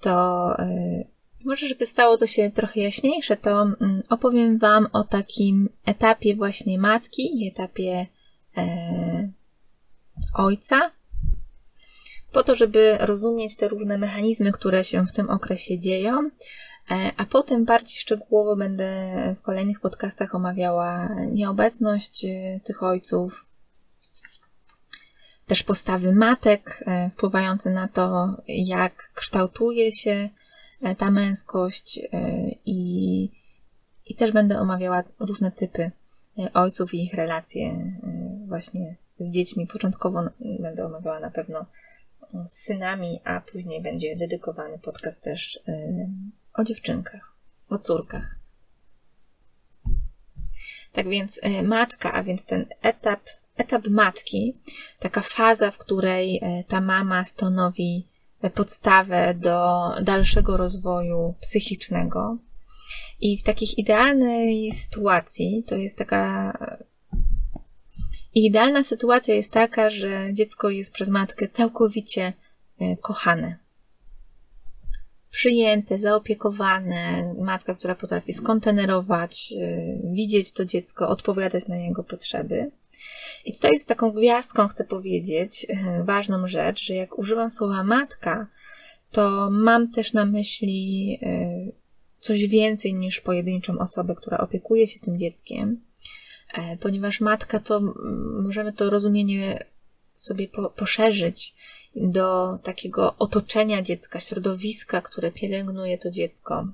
to 0.00 0.58
e, 0.58 1.04
może, 1.44 1.68
żeby 1.68 1.86
stało 1.86 2.18
to 2.18 2.26
się 2.26 2.50
trochę 2.50 2.80
jaśniejsze, 2.80 3.36
to 3.36 3.62
mm, 3.62 4.02
opowiem 4.08 4.58
Wam 4.58 4.86
o 4.92 5.04
takim 5.04 5.68
etapie 5.84 6.36
właśnie 6.36 6.78
matki 6.78 7.52
etapie 7.54 8.06
e, 8.56 9.32
ojca, 10.34 10.90
po 12.32 12.42
to, 12.42 12.56
żeby 12.56 12.96
rozumieć 13.00 13.56
te 13.56 13.68
różne 13.68 13.98
mechanizmy, 13.98 14.52
które 14.52 14.84
się 14.84 15.06
w 15.06 15.12
tym 15.12 15.30
okresie 15.30 15.78
dzieją, 15.78 16.30
e, 16.90 17.10
a 17.16 17.24
potem 17.24 17.64
bardziej 17.64 17.96
szczegółowo 17.96 18.56
będę 18.56 18.90
w 19.38 19.42
kolejnych 19.42 19.80
podcastach 19.80 20.34
omawiała 20.34 21.08
nieobecność 21.30 22.24
e, 22.24 22.60
tych 22.64 22.82
ojców, 22.82 23.46
też 25.46 25.62
postawy 25.62 26.12
matek 26.12 26.84
e, 26.86 27.10
wpływające 27.10 27.70
na 27.70 27.88
to, 27.88 28.36
jak 28.48 29.10
kształtuje 29.14 29.92
się 29.92 30.28
ta 30.98 31.10
męskość 31.10 32.00
i, 32.66 33.30
i 34.06 34.14
też 34.14 34.32
będę 34.32 34.60
omawiała 34.60 35.02
różne 35.18 35.52
typy 35.52 35.90
ojców 36.54 36.94
i 36.94 37.04
ich 37.04 37.14
relacje 37.14 37.92
właśnie 38.46 38.96
z 39.18 39.30
dziećmi. 39.30 39.66
Początkowo 39.66 40.22
będę 40.60 40.86
omawiała 40.86 41.20
na 41.20 41.30
pewno 41.30 41.66
z 42.46 42.52
synami, 42.52 43.20
a 43.24 43.40
później 43.40 43.82
będzie 43.82 44.16
dedykowany 44.16 44.78
podcast 44.78 45.22
też 45.22 45.60
o 46.54 46.64
dziewczynkach, 46.64 47.32
o 47.68 47.78
córkach. 47.78 48.38
Tak 50.92 51.08
więc 51.08 51.40
matka, 51.62 52.12
a 52.12 52.22
więc 52.22 52.44
ten 52.44 52.66
etap, 52.82 53.20
etap 53.56 53.86
matki, 53.86 54.56
taka 54.98 55.20
faza, 55.20 55.70
w 55.70 55.78
której 55.78 56.40
ta 56.68 56.80
mama 56.80 57.24
stanowi 57.24 58.06
podstawę 58.50 59.34
do 59.34 59.88
dalszego 60.02 60.56
rozwoju 60.56 61.34
psychicznego. 61.40 62.36
I 63.20 63.38
w 63.38 63.42
takich 63.42 63.78
idealnej 63.78 64.72
sytuacji 64.72 65.64
to 65.66 65.76
jest 65.76 65.98
taka 65.98 66.52
idealna 68.34 68.82
sytuacja 68.82 69.34
jest 69.34 69.50
taka, 69.50 69.90
że 69.90 70.28
dziecko 70.32 70.70
jest 70.70 70.92
przez 70.92 71.08
matkę 71.08 71.48
całkowicie 71.48 72.32
e, 72.80 72.96
kochane. 72.96 73.56
Przyjęte, 75.30 75.98
zaopiekowane, 75.98 77.34
matka, 77.38 77.74
która 77.74 77.94
potrafi 77.94 78.32
skontenerować, 78.32 79.54
e, 79.60 80.12
widzieć 80.12 80.52
to 80.52 80.64
dziecko, 80.64 81.08
odpowiadać 81.08 81.68
na 81.68 81.76
jego 81.76 82.04
potrzeby. 82.04 82.70
I 83.44 83.52
tutaj 83.52 83.78
z 83.78 83.86
taką 83.86 84.10
gwiazdką 84.10 84.68
chcę 84.68 84.84
powiedzieć 84.84 85.66
e, 85.68 86.04
ważną 86.04 86.46
rzecz, 86.46 86.82
że 86.84 86.94
jak 86.94 87.18
używam 87.18 87.50
słowa 87.50 87.84
matka, 87.84 88.46
to 89.10 89.50
mam 89.50 89.92
też 89.92 90.12
na 90.12 90.24
myśli 90.24 91.18
coś 92.20 92.46
więcej 92.46 92.94
niż 92.94 93.20
pojedynczą 93.20 93.78
osobę, 93.78 94.14
która 94.14 94.38
opiekuje 94.38 94.88
się 94.88 95.00
tym 95.00 95.18
dzieckiem, 95.18 95.80
E, 96.52 96.76
ponieważ 96.76 97.20
matka 97.20 97.60
to 97.60 97.80
możemy 98.42 98.72
to 98.72 98.90
rozumienie 98.90 99.58
sobie 100.16 100.48
po, 100.48 100.70
poszerzyć 100.70 101.54
do 101.96 102.58
takiego 102.62 103.16
otoczenia 103.16 103.82
dziecka, 103.82 104.20
środowiska, 104.20 105.02
które 105.02 105.30
pielęgnuje 105.30 105.98
to 105.98 106.10
dziecko. 106.10 106.66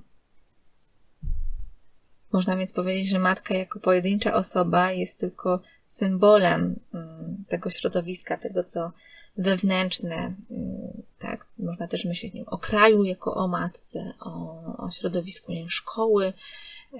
Można 2.31 2.57
więc 2.57 2.73
powiedzieć, 2.73 3.07
że 3.07 3.19
matka 3.19 3.53
jako 3.53 3.79
pojedyncza 3.79 4.33
osoba 4.33 4.91
jest 4.91 5.17
tylko 5.17 5.61
symbolem 5.85 6.79
mm, 6.93 7.45
tego 7.47 7.69
środowiska, 7.69 8.37
tego 8.37 8.63
co 8.63 8.91
wewnętrzne, 9.37 10.15
mm, 10.15 11.01
tak, 11.19 11.47
można 11.59 11.87
też 11.87 12.05
myśleć 12.05 12.33
nie 12.33 12.45
o 12.45 12.57
kraju 12.57 13.03
jako 13.03 13.35
o 13.35 13.47
matce, 13.47 14.13
o, 14.19 14.63
o 14.77 14.91
środowisku 14.91 15.51
nie 15.51 15.69
szkoły 15.69 16.25
e, 16.25 16.97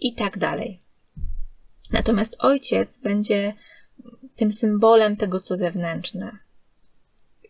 i 0.00 0.14
tak 0.14 0.38
dalej. 0.38 0.80
Natomiast 1.92 2.44
ojciec 2.44 2.98
będzie 2.98 3.52
tym 4.36 4.52
symbolem 4.52 5.16
tego, 5.16 5.40
co 5.40 5.56
zewnętrzne, 5.56 6.38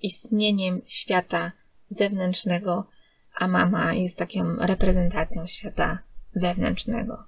istnieniem 0.02 0.80
świata 0.86 1.52
zewnętrznego, 1.88 2.86
a 3.34 3.48
mama 3.48 3.94
jest 3.94 4.18
taką 4.18 4.56
reprezentacją 4.56 5.46
świata 5.46 5.98
wewnętrznego. 6.34 7.24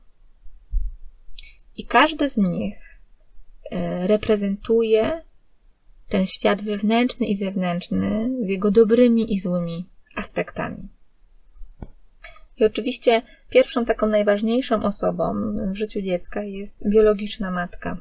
I 1.77 1.87
każdy 1.87 2.31
z 2.31 2.37
nich 2.37 3.01
e, 3.71 4.07
reprezentuje 4.07 5.23
ten 6.09 6.27
świat 6.27 6.63
wewnętrzny 6.63 7.27
i 7.27 7.37
zewnętrzny 7.37 8.31
z 8.41 8.49
jego 8.49 8.71
dobrymi 8.71 9.35
i 9.35 9.39
złymi 9.39 9.89
aspektami. 10.17 10.89
I 12.61 12.65
oczywiście 12.65 13.23
pierwszą 13.51 13.85
taką 13.85 14.07
najważniejszą 14.07 14.83
osobą 14.83 15.35
w 15.73 15.75
życiu 15.75 16.03
dziecka 16.03 16.43
jest 16.43 16.89
biologiczna 16.89 17.51
matka. 17.51 17.97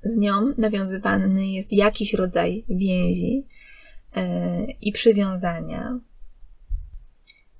Z 0.00 0.16
nią 0.16 0.54
nawiązywany 0.58 1.46
jest 1.46 1.72
jakiś 1.72 2.14
rodzaj 2.14 2.64
więzi 2.68 3.46
e, 4.16 4.64
i 4.64 4.92
przywiązania. 4.92 6.00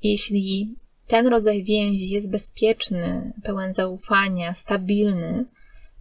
Jeśli 0.03 0.77
ten 1.07 1.27
rodzaj 1.27 1.64
więzi 1.64 2.09
jest 2.09 2.31
bezpieczny, 2.31 3.33
pełen 3.42 3.75
zaufania, 3.75 4.55
stabilny, 4.55 5.45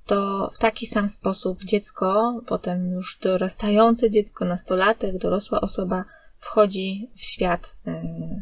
to 0.06 0.50
w 0.54 0.58
taki 0.58 0.88
sam 0.88 1.10
sposób 1.10 1.63
dziecko, 1.63 2.41
potem 2.48 2.91
już 2.91 3.20
dorastające 3.22 4.12
dziecko, 4.12 4.46
nastolatek, 4.46 5.18
dorosła 5.18 5.62
osoba 5.62 6.06
wchodzi 6.38 7.10
w 7.15 7.22
świat 7.22 7.76
e, 7.88 8.41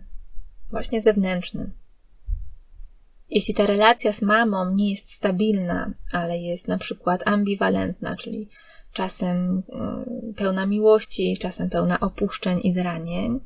właśnie 0.71 1.01
zewnętrznym. 1.01 1.71
Jeśli 3.29 3.53
ta 3.53 3.65
relacja 3.65 4.13
z 4.13 4.21
mamą 4.21 4.71
nie 4.75 4.91
jest 4.91 5.11
stabilna, 5.11 5.93
ale 6.11 6.37
jest 6.37 6.67
na 6.67 6.77
przykład 6.77 7.27
ambiwalentna, 7.27 8.15
czyli 8.15 8.49
czasem 8.93 9.63
mm, 9.73 10.33
pełna 10.35 10.65
miłości, 10.65 11.37
czasem 11.41 11.69
pełna 11.69 11.99
opuszczeń 11.99 12.59
i 12.63 12.73
zranień, 12.73 13.39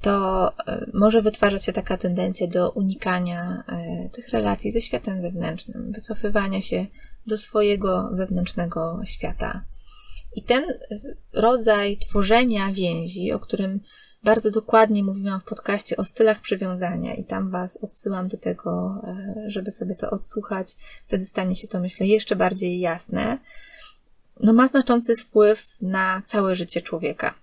to 0.00 0.48
e, 0.48 0.86
może 0.94 1.22
wytwarzać 1.22 1.64
się 1.64 1.72
taka 1.72 1.96
tendencja 1.96 2.46
do 2.46 2.70
unikania 2.70 3.64
e, 3.68 4.08
tych 4.08 4.28
relacji 4.28 4.72
ze 4.72 4.80
światem 4.80 5.22
zewnętrznym, 5.22 5.92
wycofywania 5.92 6.62
się 6.62 6.86
do 7.26 7.36
swojego 7.36 8.10
wewnętrznego 8.12 9.00
świata. 9.04 9.64
I 10.34 10.42
ten 10.42 10.64
rodzaj 11.32 11.96
tworzenia 11.96 12.72
więzi, 12.72 13.32
o 13.32 13.38
którym 13.38 13.80
bardzo 14.22 14.50
dokładnie 14.50 15.04
mówiłam 15.04 15.40
w 15.40 15.44
podcaście 15.44 15.96
o 15.96 16.04
stylach 16.04 16.40
przywiązania 16.40 17.14
i 17.14 17.24
tam 17.24 17.50
Was 17.50 17.76
odsyłam 17.76 18.28
do 18.28 18.36
tego, 18.36 19.02
e, 19.04 19.34
żeby 19.50 19.70
sobie 19.70 19.94
to 19.94 20.10
odsłuchać. 20.10 20.76
Wtedy 21.06 21.24
stanie 21.24 21.56
się 21.56 21.68
to, 21.68 21.80
myślę, 21.80 22.06
jeszcze 22.06 22.36
bardziej 22.36 22.80
jasne. 22.80 23.38
No, 24.40 24.52
ma 24.52 24.68
znaczący 24.68 25.16
wpływ 25.16 25.66
na 25.82 26.22
całe 26.26 26.56
życie 26.56 26.82
człowieka. 26.82 27.34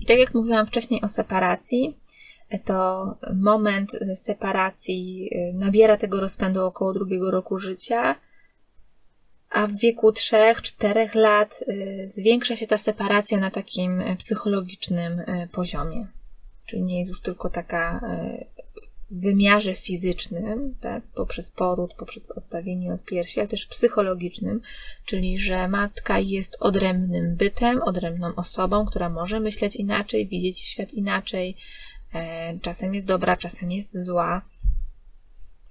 I 0.00 0.06
tak 0.06 0.18
jak 0.18 0.34
mówiłam 0.34 0.66
wcześniej 0.66 1.02
o 1.02 1.08
separacji, 1.08 1.96
to 2.64 3.06
moment 3.34 3.92
separacji 4.16 5.30
e, 5.32 5.52
nabiera 5.52 5.96
tego 5.96 6.20
rozpędu 6.20 6.64
około 6.64 6.92
drugiego 6.92 7.30
roku 7.30 7.58
życia 7.58 8.16
a 9.54 9.66
w 9.66 9.76
wieku 9.76 10.10
3-4 10.10 11.14
lat 11.14 11.64
y, 11.68 12.08
zwiększa 12.08 12.56
się 12.56 12.66
ta 12.66 12.78
separacja 12.78 13.38
na 13.38 13.50
takim 13.50 14.00
y, 14.00 14.16
psychologicznym 14.16 15.20
y, 15.20 15.48
poziomie. 15.52 16.06
Czyli 16.66 16.82
nie 16.82 16.98
jest 16.98 17.08
już 17.08 17.20
tylko 17.20 17.50
taka 17.50 18.00
wymiarze 19.18 19.74
fizycznym, 19.74 20.74
tak, 20.80 21.02
poprzez 21.14 21.50
poród, 21.50 21.94
poprzez 21.94 22.30
odstawienie 22.30 22.92
od 22.92 23.04
piersi, 23.04 23.40
ale 23.40 23.48
też 23.48 23.66
psychologicznym, 23.66 24.60
czyli 25.04 25.38
że 25.38 25.68
matka 25.68 26.18
jest 26.18 26.56
odrębnym 26.60 27.36
bytem, 27.36 27.82
odrębną 27.82 28.34
osobą, 28.34 28.86
która 28.86 29.08
może 29.08 29.40
myśleć 29.40 29.76
inaczej, 29.76 30.28
widzieć 30.28 30.58
świat 30.58 30.94
inaczej, 30.94 31.56
e, 32.14 32.58
czasem 32.58 32.94
jest 32.94 33.06
dobra, 33.06 33.36
czasem 33.36 33.70
jest 33.70 34.04
zła, 34.04 34.42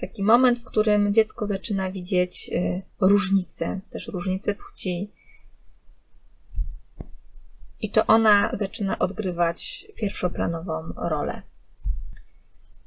taki 0.04 0.24
moment, 0.24 0.60
w 0.60 0.66
którym 0.66 1.14
dziecko 1.14 1.46
zaczyna 1.46 1.92
widzieć 1.92 2.50
y, 2.54 2.82
różnice, 3.02 3.80
też 3.90 4.08
różnice 4.08 4.56
płci. 4.56 5.12
I 7.82 7.90
to 7.90 8.06
ona 8.06 8.52
zaczyna 8.54 9.00
odgrywać 9.00 9.86
pierwszoplanową 9.96 10.94
rolę. 10.98 11.42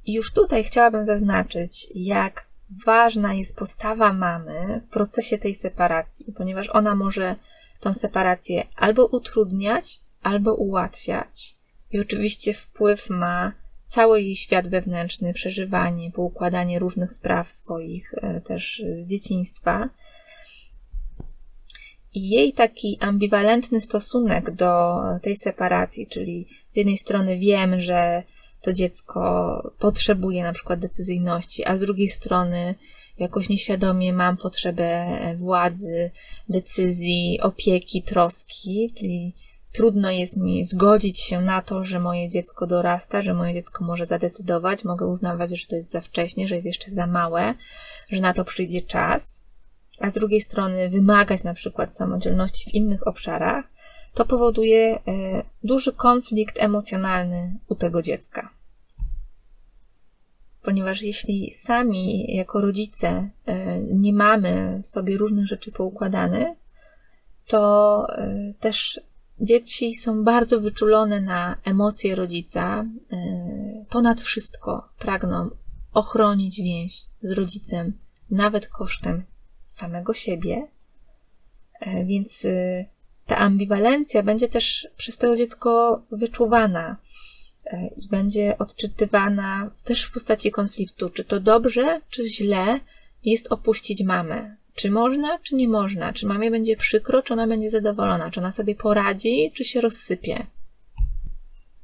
I 0.06 0.12
już 0.12 0.32
tutaj 0.32 0.64
chciałabym 0.64 1.04
zaznaczyć, 1.04 1.88
jak 1.94 2.46
ważna 2.86 3.34
jest 3.34 3.56
postawa 3.56 4.12
mamy 4.12 4.80
w 4.86 4.88
procesie 4.88 5.38
tej 5.38 5.54
separacji, 5.54 6.32
ponieważ 6.32 6.68
ona 6.68 6.94
może 6.94 7.36
tą 7.80 7.94
separację 7.94 8.62
albo 8.76 9.06
utrudniać, 9.06 10.00
albo 10.22 10.54
ułatwiać. 10.54 11.56
I 11.90 12.00
oczywiście 12.00 12.54
wpływ 12.54 13.10
ma 13.10 13.52
cały 13.86 14.22
jej 14.22 14.36
świat 14.36 14.68
wewnętrzny, 14.68 15.32
przeżywanie, 15.32 16.10
poukładanie 16.10 16.78
różnych 16.78 17.12
spraw 17.12 17.50
swoich 17.50 18.14
e, 18.14 18.40
też 18.40 18.82
z 18.96 19.06
dzieciństwa. 19.06 19.88
I 22.14 22.28
jej 22.28 22.52
taki 22.52 22.98
ambiwalentny 23.00 23.80
stosunek 23.80 24.50
do 24.50 24.96
tej 25.22 25.36
separacji, 25.36 26.06
czyli 26.06 26.48
z 26.70 26.76
jednej 26.76 26.98
strony 26.98 27.38
wiem, 27.38 27.80
że 27.80 28.22
to 28.66 28.72
dziecko 28.72 29.72
potrzebuje 29.78 30.42
na 30.42 30.52
przykład 30.52 30.80
decyzyjności, 30.80 31.64
a 31.64 31.76
z 31.76 31.80
drugiej 31.80 32.10
strony 32.10 32.74
jakoś 33.18 33.48
nieświadomie 33.48 34.12
mam 34.12 34.36
potrzebę 34.36 35.06
władzy, 35.36 36.10
decyzji, 36.48 37.40
opieki, 37.42 38.02
troski, 38.02 38.90
czyli 38.98 39.34
trudno 39.72 40.10
jest 40.10 40.36
mi 40.36 40.64
zgodzić 40.64 41.20
się 41.20 41.40
na 41.40 41.62
to, 41.62 41.84
że 41.84 42.00
moje 42.00 42.28
dziecko 42.28 42.66
dorasta, 42.66 43.22
że 43.22 43.34
moje 43.34 43.54
dziecko 43.54 43.84
może 43.84 44.06
zadecydować, 44.06 44.84
mogę 44.84 45.06
uznawać, 45.06 45.50
że 45.50 45.66
to 45.66 45.76
jest 45.76 45.90
za 45.90 46.00
wcześnie, 46.00 46.48
że 46.48 46.54
jest 46.54 46.66
jeszcze 46.66 46.92
za 46.92 47.06
małe, 47.06 47.54
że 48.08 48.20
na 48.20 48.32
to 48.32 48.44
przyjdzie 48.44 48.82
czas, 48.82 49.42
a 50.00 50.10
z 50.10 50.14
drugiej 50.14 50.40
strony 50.40 50.88
wymagać 50.88 51.42
na 51.42 51.54
przykład 51.54 51.94
samodzielności 51.94 52.70
w 52.70 52.74
innych 52.74 53.06
obszarach, 53.06 53.64
to 54.14 54.24
powoduje 54.24 54.94
e, 54.94 55.00
duży 55.64 55.92
konflikt 55.92 56.62
emocjonalny 56.62 57.58
u 57.68 57.74
tego 57.74 58.02
dziecka. 58.02 58.55
Ponieważ 60.66 61.02
jeśli 61.02 61.54
sami 61.54 62.34
jako 62.34 62.60
rodzice 62.60 63.30
e, 63.46 63.80
nie 63.80 64.12
mamy 64.12 64.80
sobie 64.82 65.16
różnych 65.16 65.46
rzeczy 65.46 65.72
poukładanych, 65.72 66.48
to 67.46 68.06
e, 68.10 68.54
też 68.60 69.00
dzieci 69.40 69.94
są 69.94 70.24
bardzo 70.24 70.60
wyczulone 70.60 71.20
na 71.20 71.56
emocje 71.64 72.14
rodzica. 72.14 72.84
Ponad 73.88 74.20
wszystko 74.20 74.88
pragną 74.98 75.50
ochronić 75.92 76.56
więź 76.56 77.02
z 77.20 77.32
rodzicem, 77.32 77.92
nawet 78.30 78.68
kosztem 78.68 79.24
samego 79.66 80.14
siebie. 80.14 80.68
Więc 82.04 82.46
ta 83.26 83.36
ambiwalencja 83.36 84.22
będzie 84.22 84.48
też 84.48 84.88
przez 84.96 85.16
to 85.16 85.36
dziecko 85.36 86.02
wyczuwana 86.10 86.90
e, 86.90 87.15
i 87.96 88.08
będzie 88.08 88.58
odczytywana 88.58 89.70
też 89.84 90.04
w 90.04 90.12
postaci 90.12 90.50
konfliktu, 90.50 91.10
czy 91.10 91.24
to 91.24 91.40
dobrze, 91.40 92.00
czy 92.10 92.28
źle 92.28 92.80
jest 93.24 93.52
opuścić 93.52 94.02
mamę. 94.02 94.56
Czy 94.74 94.90
można, 94.90 95.38
czy 95.38 95.54
nie 95.54 95.68
można? 95.68 96.12
Czy 96.12 96.26
mamie 96.26 96.50
będzie 96.50 96.76
przykro, 96.76 97.22
czy 97.22 97.32
ona 97.32 97.46
będzie 97.46 97.70
zadowolona? 97.70 98.30
Czy 98.30 98.40
ona 98.40 98.52
sobie 98.52 98.74
poradzi, 98.74 99.52
czy 99.54 99.64
się 99.64 99.80
rozsypie? 99.80 100.46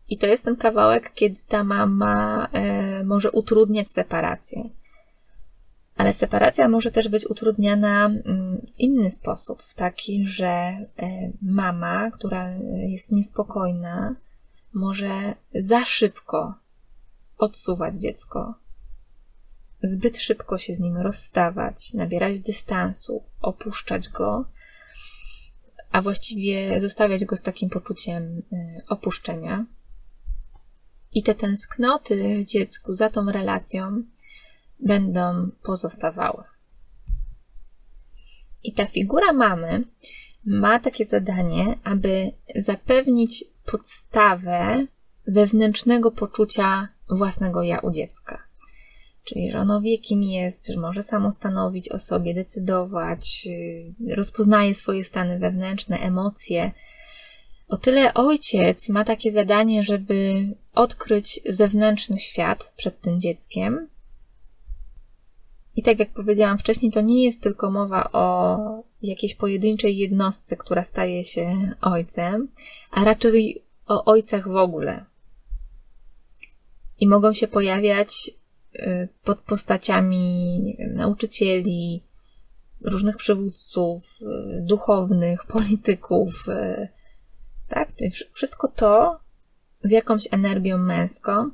I 0.08 0.18
to 0.18 0.26
jest 0.26 0.44
ten 0.44 0.56
kawałek, 0.56 1.12
kiedy 1.14 1.36
ta 1.48 1.64
mama 1.64 2.48
e, 2.52 3.04
może 3.04 3.30
utrudniać 3.30 3.90
separację. 3.90 4.68
Ale 5.96 6.12
separacja 6.12 6.68
może 6.68 6.90
też 6.90 7.08
być 7.08 7.26
utrudniana 7.26 8.06
mm, 8.06 8.60
w 8.74 8.80
inny 8.80 9.10
sposób, 9.10 9.62
w 9.62 9.74
taki, 9.74 10.26
że 10.26 10.46
e, 10.46 10.86
mama, 11.42 12.10
która 12.10 12.50
jest 12.88 13.12
niespokojna, 13.12 14.14
może 14.74 15.34
za 15.54 15.84
szybko 15.84 16.54
odsuwać 17.38 17.94
dziecko, 17.94 18.54
zbyt 19.82 20.18
szybko 20.18 20.58
się 20.58 20.74
z 20.74 20.80
nim 20.80 20.96
rozstawać, 20.96 21.94
nabierać 21.94 22.40
dystansu, 22.40 23.22
opuszczać 23.40 24.08
go, 24.08 24.44
a 25.92 26.02
właściwie 26.02 26.80
zostawiać 26.80 27.24
go 27.24 27.36
z 27.36 27.42
takim 27.42 27.70
poczuciem 27.70 28.42
e, 28.52 28.82
opuszczenia. 28.88 29.64
I 31.14 31.22
te 31.22 31.34
tęsknoty 31.34 32.44
w 32.44 32.48
dziecku 32.48 32.94
za 32.94 33.10
tą 33.10 33.32
relacją 33.32 34.02
będą 34.80 35.50
pozostawały. 35.62 36.44
I 38.64 38.72
ta 38.72 38.86
figura 38.86 39.32
mamy 39.32 39.84
ma 40.44 40.78
takie 40.78 41.06
zadanie, 41.06 41.78
aby 41.84 42.30
zapewnić 42.56 43.44
podstawę 43.64 44.86
wewnętrznego 45.26 46.10
poczucia 46.10 46.88
własnego 47.10 47.62
ja 47.62 47.78
u 47.78 47.90
dziecka. 47.90 48.42
Czyli, 49.24 49.50
że 49.50 49.58
ono 49.58 49.80
wie, 49.80 49.98
kim 49.98 50.22
jest, 50.22 50.66
że 50.66 50.80
może 50.80 51.02
samo 51.02 51.30
stanowić 51.30 51.88
o 51.88 51.98
sobie, 51.98 52.34
decydować, 52.34 53.44
y, 53.46 54.14
rozpoznaje 54.16 54.74
swoje 54.74 55.04
stany 55.04 55.38
wewnętrzne, 55.38 55.98
emocje. 55.98 56.72
O 57.68 57.76
tyle 57.76 58.14
ojciec 58.14 58.88
ma 58.88 59.04
takie 59.04 59.32
zadanie, 59.32 59.84
żeby 59.84 60.48
odkryć 60.74 61.40
zewnętrzny 61.46 62.18
świat 62.18 62.72
przed 62.76 63.00
tym 63.00 63.20
dzieckiem 63.20 63.88
i 65.76 65.82
tak 65.82 65.98
jak 65.98 66.10
powiedziałam 66.10 66.58
wcześniej, 66.58 66.92
to 66.92 67.00
nie 67.00 67.24
jest 67.24 67.40
tylko 67.40 67.70
mowa 67.70 68.10
o 68.12 68.58
jakiejś 69.02 69.34
pojedynczej 69.34 69.96
jednostce, 69.96 70.56
która 70.56 70.84
staje 70.84 71.24
się 71.24 71.74
ojcem, 71.80 72.48
a 72.90 73.04
raczej 73.04 73.62
o 73.86 74.04
ojcach 74.04 74.48
w 74.48 74.56
ogóle. 74.56 75.04
I 77.00 77.08
mogą 77.08 77.32
się 77.32 77.48
pojawiać 77.48 78.30
y, 78.76 79.08
pod 79.24 79.38
postaciami 79.38 80.76
nauczycieli, 80.94 82.02
różnych 82.80 83.16
przywódców, 83.16 84.18
y, 84.22 84.60
duchownych, 84.60 85.44
polityków, 85.56 86.48
y, 86.48 86.88
tak? 87.68 87.92
Wszystko 88.32 88.68
to 88.68 89.20
z 89.84 89.90
jakąś 89.90 90.28
energią 90.30 90.78
męską, 90.78 91.50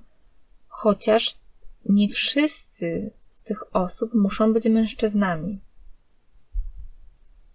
chociaż 0.69 1.39
nie 1.85 2.09
wszyscy 2.09 3.11
tych 3.49 3.77
osób 3.77 4.15
muszą 4.15 4.53
być 4.53 4.65
mężczyznami. 4.65 5.61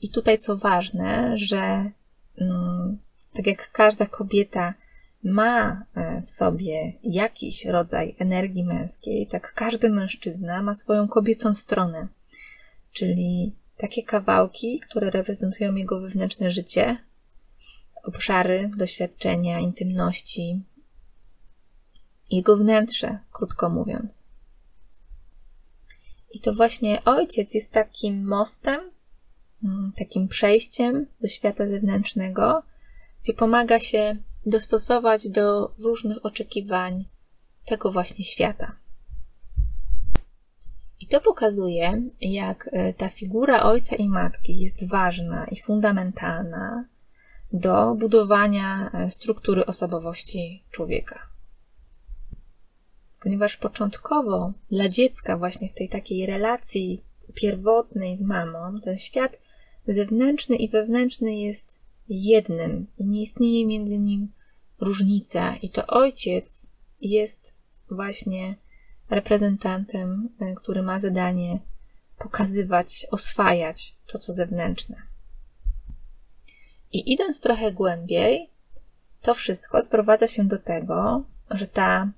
I 0.01 0.09
tutaj 0.09 0.39
co 0.39 0.57
ważne, 0.57 1.37
że 1.37 1.91
mm, 2.37 2.97
tak 3.33 3.47
jak 3.47 3.71
każda 3.71 4.05
kobieta 4.05 4.73
ma 5.23 5.85
e, 5.95 6.21
w 6.21 6.29
sobie 6.29 6.93
jakiś 7.03 7.65
rodzaj 7.65 8.15
energii 8.19 8.63
męskiej, 8.63 9.27
tak 9.27 9.53
każdy 9.53 9.89
mężczyzna 9.89 10.61
ma 10.61 10.75
swoją 10.75 11.07
kobiecą 11.07 11.55
stronę, 11.55 12.07
czyli 12.91 13.55
takie 13.77 14.03
kawałki, 14.03 14.79
które 14.79 15.09
reprezentują 15.09 15.75
jego 15.75 15.99
wewnętrzne 15.99 16.51
życie, 16.51 16.97
obszary 18.03 18.71
doświadczenia, 18.77 19.59
intymności, 19.59 20.61
jego 22.31 22.57
wnętrze, 22.57 23.19
krótko 23.31 23.69
mówiąc. 23.69 24.32
I 26.33 26.39
to 26.39 26.53
właśnie 26.53 27.03
ojciec 27.03 27.53
jest 27.53 27.71
takim 27.71 28.27
mostem, 28.27 28.81
mm, 29.63 29.91
takim 29.97 30.27
przejściem 30.27 31.07
do 31.21 31.27
świata 31.27 31.67
zewnętrznego, 31.67 32.63
gdzie 33.23 33.33
pomaga 33.33 33.79
się 33.79 34.15
dostosować 34.45 35.29
do 35.29 35.75
różnych 35.79 36.25
oczekiwań 36.25 37.05
tego 37.65 37.91
właśnie 37.91 38.25
świata. 38.25 38.75
I 40.99 41.07
to 41.07 41.21
pokazuje, 41.21 42.01
jak 42.21 42.69
e, 42.71 42.93
ta 42.93 43.09
figura 43.09 43.63
ojca 43.63 43.95
i 43.95 44.09
matki 44.09 44.59
jest 44.59 44.89
ważna 44.89 45.45
i 45.45 45.61
fundamentalna 45.61 46.85
do 47.53 47.95
budowania 47.95 48.91
e, 48.93 49.11
struktury 49.11 49.65
osobowości 49.65 50.63
człowieka 50.71 51.32
ponieważ 53.23 53.57
początkowo 53.57 54.53
dla 54.71 54.89
dziecka, 54.89 55.37
właśnie 55.37 55.69
w 55.69 55.73
tej 55.73 55.89
takiej 55.89 56.25
relacji 56.25 57.03
pierwotnej 57.33 58.17
z 58.17 58.21
mamą, 58.21 58.81
ten 58.81 58.97
świat 58.97 59.39
zewnętrzny 59.87 60.55
i 60.55 60.69
wewnętrzny 60.69 61.35
jest 61.35 61.79
jednym 62.09 62.87
i 62.97 63.05
nie 63.05 63.21
istnieje 63.21 63.65
między 63.65 63.99
nim 63.99 64.31
różnica, 64.79 65.55
i 65.55 65.69
to 65.69 65.87
ojciec 65.87 66.71
jest 67.01 67.53
właśnie 67.91 68.55
reprezentantem, 69.09 70.29
e, 70.39 70.55
który 70.55 70.81
ma 70.81 70.99
zadanie 70.99 71.59
pokazywać, 72.17 73.07
oswajać 73.11 73.95
to, 74.07 74.19
co 74.19 74.33
zewnętrzne. 74.33 74.95
I 76.91 77.13
idąc 77.13 77.41
trochę 77.41 77.71
głębiej, 77.71 78.49
to 79.21 79.33
wszystko 79.33 79.83
sprowadza 79.83 80.27
się 80.27 80.43
do 80.43 80.57
tego, 80.57 81.23
że 81.49 81.67
ta 81.67 82.11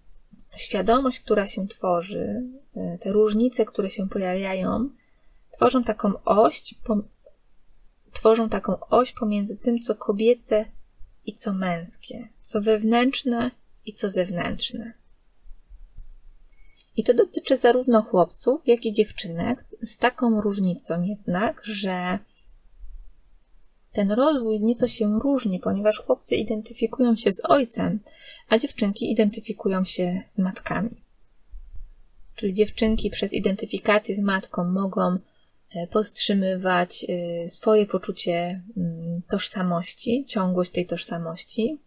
świadomość, 0.55 1.19
która 1.19 1.47
się 1.47 1.67
tworzy, 1.67 2.43
e, 2.75 2.97
te 2.97 3.13
różnice, 3.13 3.65
które 3.65 3.89
się 3.89 4.09
pojawiają, 4.09 4.89
tworzą 5.51 5.83
taką 5.83 6.23
oś, 6.23 6.75
tworzą 8.13 8.49
taką 8.49 8.79
oś 8.79 9.11
pomiędzy 9.11 9.57
tym, 9.57 9.79
co 9.79 9.95
kobiece 9.95 10.65
i 11.25 11.35
co 11.35 11.53
męskie, 11.53 12.29
co 12.41 12.61
wewnętrzne 12.61 13.51
i 13.85 13.93
co 13.93 14.09
zewnętrzne. 14.09 14.93
I 16.97 17.03
to 17.03 17.13
dotyczy 17.13 17.57
zarówno 17.57 18.01
chłopców, 18.01 18.61
jak 18.67 18.85
i 18.85 18.91
dziewczynek, 18.91 19.65
z 19.81 19.97
taką 19.97 20.41
różnicą 20.41 21.01
jednak, 21.01 21.61
że 21.63 22.19
ten 23.95 24.11
rozwój 24.11 24.59
nieco 24.59 24.87
się 24.87 25.19
różni, 25.19 25.59
ponieważ 25.59 25.99
chłopcy 25.99 26.35
identyfikują 26.35 27.15
się 27.15 27.31
z 27.31 27.41
ojcem, 27.43 27.99
a 28.49 28.57
dziewczynki 28.57 29.11
identyfikują 29.11 29.85
się 29.85 30.21
z 30.29 30.39
matkami. 30.39 30.89
Czyli 32.35 32.53
dziewczynki 32.53 33.09
przez 33.09 33.33
identyfikację 33.33 34.15
z 34.15 34.19
matką 34.19 34.63
mogą 34.63 35.17
e, 35.75 35.87
powstrzymywać 35.87 37.05
e, 37.09 37.49
swoje 37.49 37.85
poczucie 37.85 38.61
mm, 38.77 39.21
tożsamości, 39.27 40.25
ciągłość 40.27 40.71
tej 40.71 40.85
tożsamości. 40.85 41.79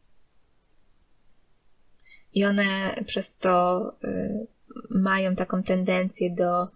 I 2.34 2.44
one 2.44 2.64
przez 3.06 3.36
to 3.36 3.82
e, 4.04 4.46
mają 4.90 5.36
taką 5.36 5.62
tendencję 5.62 6.30
do 6.30 6.68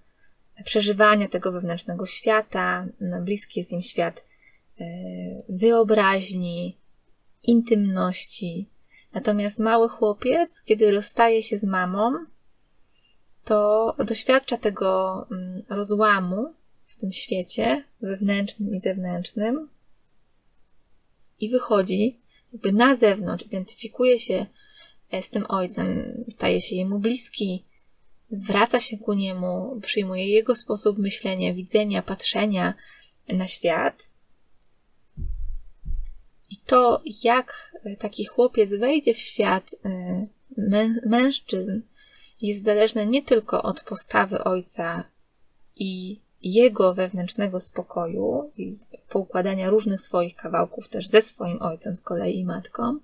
przeżywania 0.65 1.29
tego 1.29 1.53
wewnętrznego 1.53 2.07
świata. 2.07 2.87
No, 3.01 3.23
bliski 3.23 3.61
jest 3.61 3.73
im 3.73 3.83
świat 3.83 4.32
wyobraźni, 5.49 6.79
intymności. 7.43 8.69
Natomiast 9.15 9.59
mały 9.59 9.89
chłopiec, 9.89 10.63
kiedy 10.63 10.91
rozstaje 10.91 11.43
się 11.43 11.59
z 11.59 11.65
mamą, 11.65 12.13
to 13.45 13.95
doświadcza 13.99 14.57
tego 14.57 15.27
mm, 15.31 15.63
rozłamu 15.69 16.55
w 16.87 16.97
tym 16.97 17.13
świecie 17.13 17.85
wewnętrznym 18.01 18.75
i 18.75 18.81
zewnętrznym 18.81 19.69
i 21.41 21.49
wychodzi 21.49 22.19
jakby 22.53 22.73
na 22.73 22.97
zewnątrz, 22.97 23.47
identyfikuje 23.47 24.21
się 24.21 24.47
e, 25.11 25.23
z 25.23 25.31
tym 25.31 25.45
ojcem, 25.49 26.15
staje 26.29 26.63
się 26.63 26.77
jemu 26.77 26.99
bliski, 26.99 27.65
zwraca 28.31 28.81
się 28.81 28.99
ku 28.99 29.13
niemu, 29.13 29.81
przyjmuje 29.83 30.29
jego 30.29 30.57
sposób 30.57 30.99
myślenia, 30.99 31.55
widzenia, 31.55 32.03
patrzenia 32.03 32.75
na 33.29 33.47
świat. 33.47 34.12
I 36.53 36.57
to, 36.67 37.03
jak 37.25 37.73
taki 37.99 38.25
chłopiec 38.25 38.75
wejdzie 38.75 39.15
w 39.15 39.19
świat 39.19 39.75
e, 39.85 40.27
mężczyzn, 41.07 41.81
jest 42.43 42.65
zależne 42.65 43.07
nie 43.07 43.23
tylko 43.23 43.63
od 43.63 43.85
postawy 43.85 44.45
ojca 44.45 45.05
i 45.77 46.21
jego 46.43 46.95
wewnętrznego 46.95 47.61
spokoju 47.61 48.51
i 48.57 48.79
poukładania 49.09 49.71
różnych 49.71 50.01
swoich 50.01 50.37
kawałków 50.37 50.89
też 50.89 51.09
ze 51.09 51.23
swoim 51.23 51.63
ojcem 51.63 51.97
z 51.97 52.01
kolei 52.01 52.39
i 52.39 52.45
matką, 52.45 52.99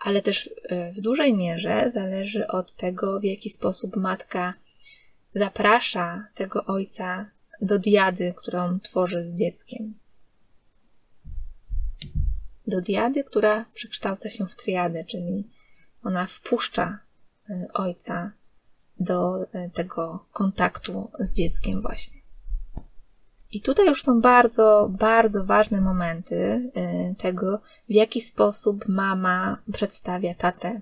ale 0.00 0.22
też 0.22 0.50
e, 0.62 0.92
w 0.92 1.00
dużej 1.00 1.34
mierze 1.34 1.90
zależy 1.90 2.46
od 2.46 2.76
tego, 2.76 3.20
w 3.20 3.24
jaki 3.24 3.50
sposób 3.50 3.96
matka 3.96 4.54
zaprasza 5.34 6.26
tego 6.34 6.64
ojca 6.64 7.30
do 7.60 7.78
diady, 7.78 8.34
którą 8.36 8.80
tworzy 8.80 9.22
z 9.22 9.34
dzieckiem. 9.34 9.94
Do 12.66 12.80
diady, 12.80 13.24
która 13.24 13.64
przekształca 13.74 14.30
się 14.30 14.46
w 14.46 14.54
triadę, 14.54 15.04
czyli 15.04 15.50
ona 16.02 16.26
wpuszcza 16.26 16.98
e, 17.50 17.66
ojca 17.74 18.32
do 19.00 19.46
e, 19.52 19.70
tego 19.70 20.26
kontaktu 20.32 21.10
z 21.18 21.32
dzieckiem 21.32 21.82
właśnie. 21.82 22.24
I 23.50 23.60
tutaj 23.60 23.86
już 23.86 24.02
są 24.02 24.20
bardzo, 24.20 24.90
bardzo 24.98 25.44
ważne 25.44 25.80
momenty 25.80 26.70
e, 26.74 27.14
tego, 27.14 27.60
w 27.88 27.92
jaki 27.92 28.20
sposób 28.20 28.88
mama 28.88 29.62
przedstawia 29.72 30.34
tatę, 30.34 30.80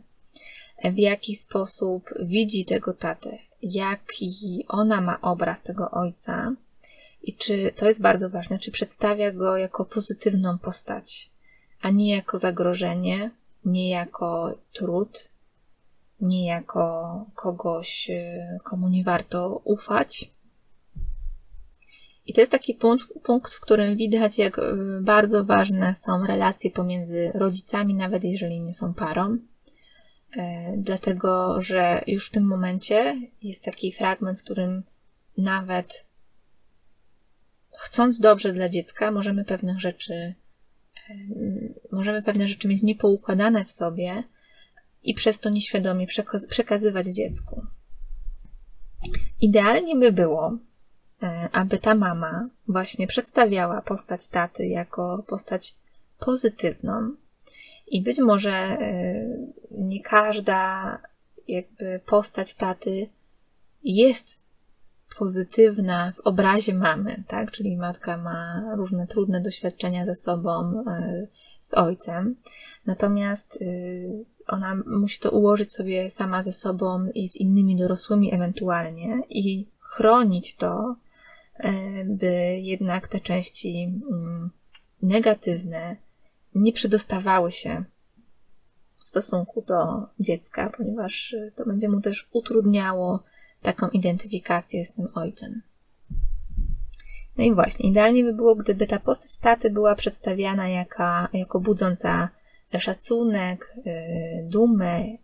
w 0.84 0.98
jaki 0.98 1.36
sposób 1.36 2.10
widzi 2.20 2.64
tego 2.64 2.94
tatę, 2.94 3.38
jaki 3.62 4.64
ona 4.68 5.00
ma 5.00 5.20
obraz 5.20 5.62
tego 5.62 5.90
ojca 5.90 6.54
i 7.22 7.34
czy 7.36 7.72
to 7.76 7.88
jest 7.88 8.00
bardzo 8.00 8.30
ważne, 8.30 8.58
czy 8.58 8.70
przedstawia 8.70 9.32
go 9.32 9.56
jako 9.56 9.84
pozytywną 9.84 10.58
postać, 10.58 11.31
a 11.82 11.90
nie 11.90 12.16
jako 12.16 12.38
zagrożenie, 12.38 13.30
nie 13.64 13.90
jako 13.90 14.54
trud, 14.72 15.28
nie 16.20 16.46
jako 16.46 17.26
kogoś, 17.34 18.10
y, 18.10 18.58
komu 18.62 18.88
nie 18.88 19.04
warto 19.04 19.60
ufać. 19.64 20.30
I 22.26 22.32
to 22.32 22.40
jest 22.40 22.52
taki 22.52 22.74
punkt, 22.74 23.06
punkt, 23.22 23.52
w 23.52 23.60
którym 23.60 23.96
widać, 23.96 24.38
jak 24.38 24.58
y, 24.58 24.62
bardzo 25.00 25.44
ważne 25.44 25.94
są 25.94 26.26
relacje 26.26 26.70
pomiędzy 26.70 27.32
rodzicami, 27.34 27.94
nawet 27.94 28.24
jeżeli 28.24 28.60
nie 28.60 28.74
są 28.74 28.94
parą. 28.94 29.38
E, 30.36 30.74
dlatego, 30.76 31.62
że 31.62 32.02
już 32.06 32.26
w 32.26 32.30
tym 32.30 32.46
momencie 32.46 33.16
jest 33.42 33.64
taki 33.64 33.92
fragment, 33.92 34.40
w 34.40 34.44
którym 34.44 34.82
nawet 35.38 36.06
chcąc 37.78 38.18
dobrze 38.18 38.52
dla 38.52 38.68
dziecka, 38.68 39.10
możemy 39.10 39.44
pewnych 39.44 39.80
rzeczy, 39.80 40.34
możemy 41.92 42.22
pewne 42.22 42.48
rzeczy 42.48 42.68
mieć 42.68 42.82
niepoukładane 42.82 43.64
w 43.64 43.70
sobie, 43.70 44.24
i 45.02 45.14
przez 45.14 45.38
to 45.38 45.50
nieświadomie 45.50 46.06
przekazywać 46.48 47.06
dziecku. 47.06 47.66
Idealnie 49.40 49.96
by 49.96 50.12
było, 50.12 50.58
e, 51.22 51.48
aby 51.52 51.78
ta 51.78 51.94
mama 51.94 52.48
właśnie 52.68 53.06
przedstawiała 53.06 53.82
postać 53.82 54.28
taty 54.28 54.66
jako 54.66 55.24
postać 55.26 55.74
pozytywną. 56.18 57.14
I 57.86 58.02
być 58.02 58.18
może 58.18 58.52
e, 58.52 59.14
nie 59.70 60.02
każda 60.02 60.98
jakby 61.48 62.00
postać 62.06 62.54
taty 62.54 63.08
jest 63.82 64.41
pozytywna 65.14 66.12
w 66.16 66.20
obrazie 66.20 66.74
mamy, 66.74 67.24
tak? 67.28 67.50
Czyli 67.50 67.76
matka 67.76 68.16
ma 68.16 68.64
różne 68.76 69.06
trudne 69.06 69.40
doświadczenia 69.40 70.06
ze 70.06 70.14
sobą, 70.14 70.84
e, 70.86 71.26
z 71.60 71.74
ojcem. 71.74 72.36
Natomiast 72.86 73.58
ona 74.46 74.74
musi 74.86 75.20
to 75.20 75.30
ułożyć 75.30 75.72
sobie 75.72 76.10
sama 76.10 76.42
ze 76.42 76.52
sobą 76.52 77.06
i 77.14 77.28
z 77.28 77.36
innymi 77.36 77.76
dorosłymi 77.76 78.34
ewentualnie 78.34 79.20
i 79.28 79.68
chronić 79.78 80.56
to, 80.56 80.96
e, 81.56 81.72
by 82.04 82.58
jednak 82.60 83.08
te 83.08 83.20
części 83.20 84.02
mm, 84.10 84.50
negatywne 85.02 85.96
nie 86.54 86.72
przedostawały 86.72 87.52
się 87.52 87.84
w 89.04 89.08
stosunku 89.08 89.62
do 89.62 90.06
dziecka, 90.20 90.70
ponieważ 90.76 91.36
to 91.54 91.66
będzie 91.66 91.88
mu 91.88 92.00
też 92.00 92.28
utrudniało 92.32 93.22
taką 93.62 93.88
identyfikację 93.88 94.84
z 94.84 94.92
tym 94.92 95.08
ojcem. 95.14 95.62
No 97.36 97.44
i 97.44 97.54
właśnie, 97.54 97.90
idealnie 97.90 98.24
by 98.24 98.32
było, 98.32 98.56
gdyby 98.56 98.86
ta 98.86 99.00
postać 99.00 99.36
taty 99.36 99.70
była 99.70 99.94
przedstawiana 99.94 100.68
jaka, 100.68 101.28
jako 101.32 101.60
budząca 101.60 102.28
szacunek, 102.78 103.74
y, 103.86 103.90
dumę, 104.48 105.00
y, 105.04 105.18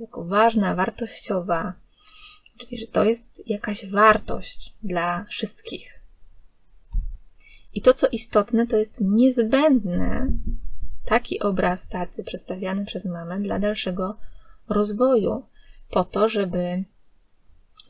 jako 0.00 0.24
ważna, 0.24 0.74
wartościowa, 0.74 1.74
czyli 2.58 2.78
że 2.78 2.86
to 2.86 3.04
jest 3.04 3.42
jakaś 3.46 3.86
wartość 3.86 4.74
dla 4.82 5.24
wszystkich. 5.24 6.00
I 7.74 7.80
to, 7.80 7.94
co 7.94 8.06
istotne, 8.08 8.66
to 8.66 8.76
jest 8.76 9.00
niezbędne 9.00 10.32
taki 11.04 11.40
obraz 11.40 11.88
tacy 11.88 12.24
przedstawiany 12.24 12.84
przez 12.84 13.04
mamę 13.04 13.40
dla 13.40 13.58
dalszego 13.58 14.16
rozwoju, 14.68 15.42
po 15.90 16.04
to, 16.04 16.28
żeby 16.28 16.84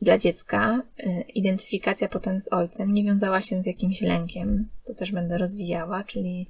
dla 0.01 0.17
dziecka 0.17 0.81
y, 0.99 1.21
identyfikacja 1.21 2.07
potem 2.07 2.41
z 2.41 2.53
ojcem 2.53 2.93
nie 2.93 3.03
wiązała 3.03 3.41
się 3.41 3.61
z 3.61 3.65
jakimś 3.65 4.01
lękiem. 4.01 4.69
To 4.85 4.93
też 4.93 5.11
będę 5.11 5.37
rozwijała, 5.37 6.03
czyli 6.03 6.47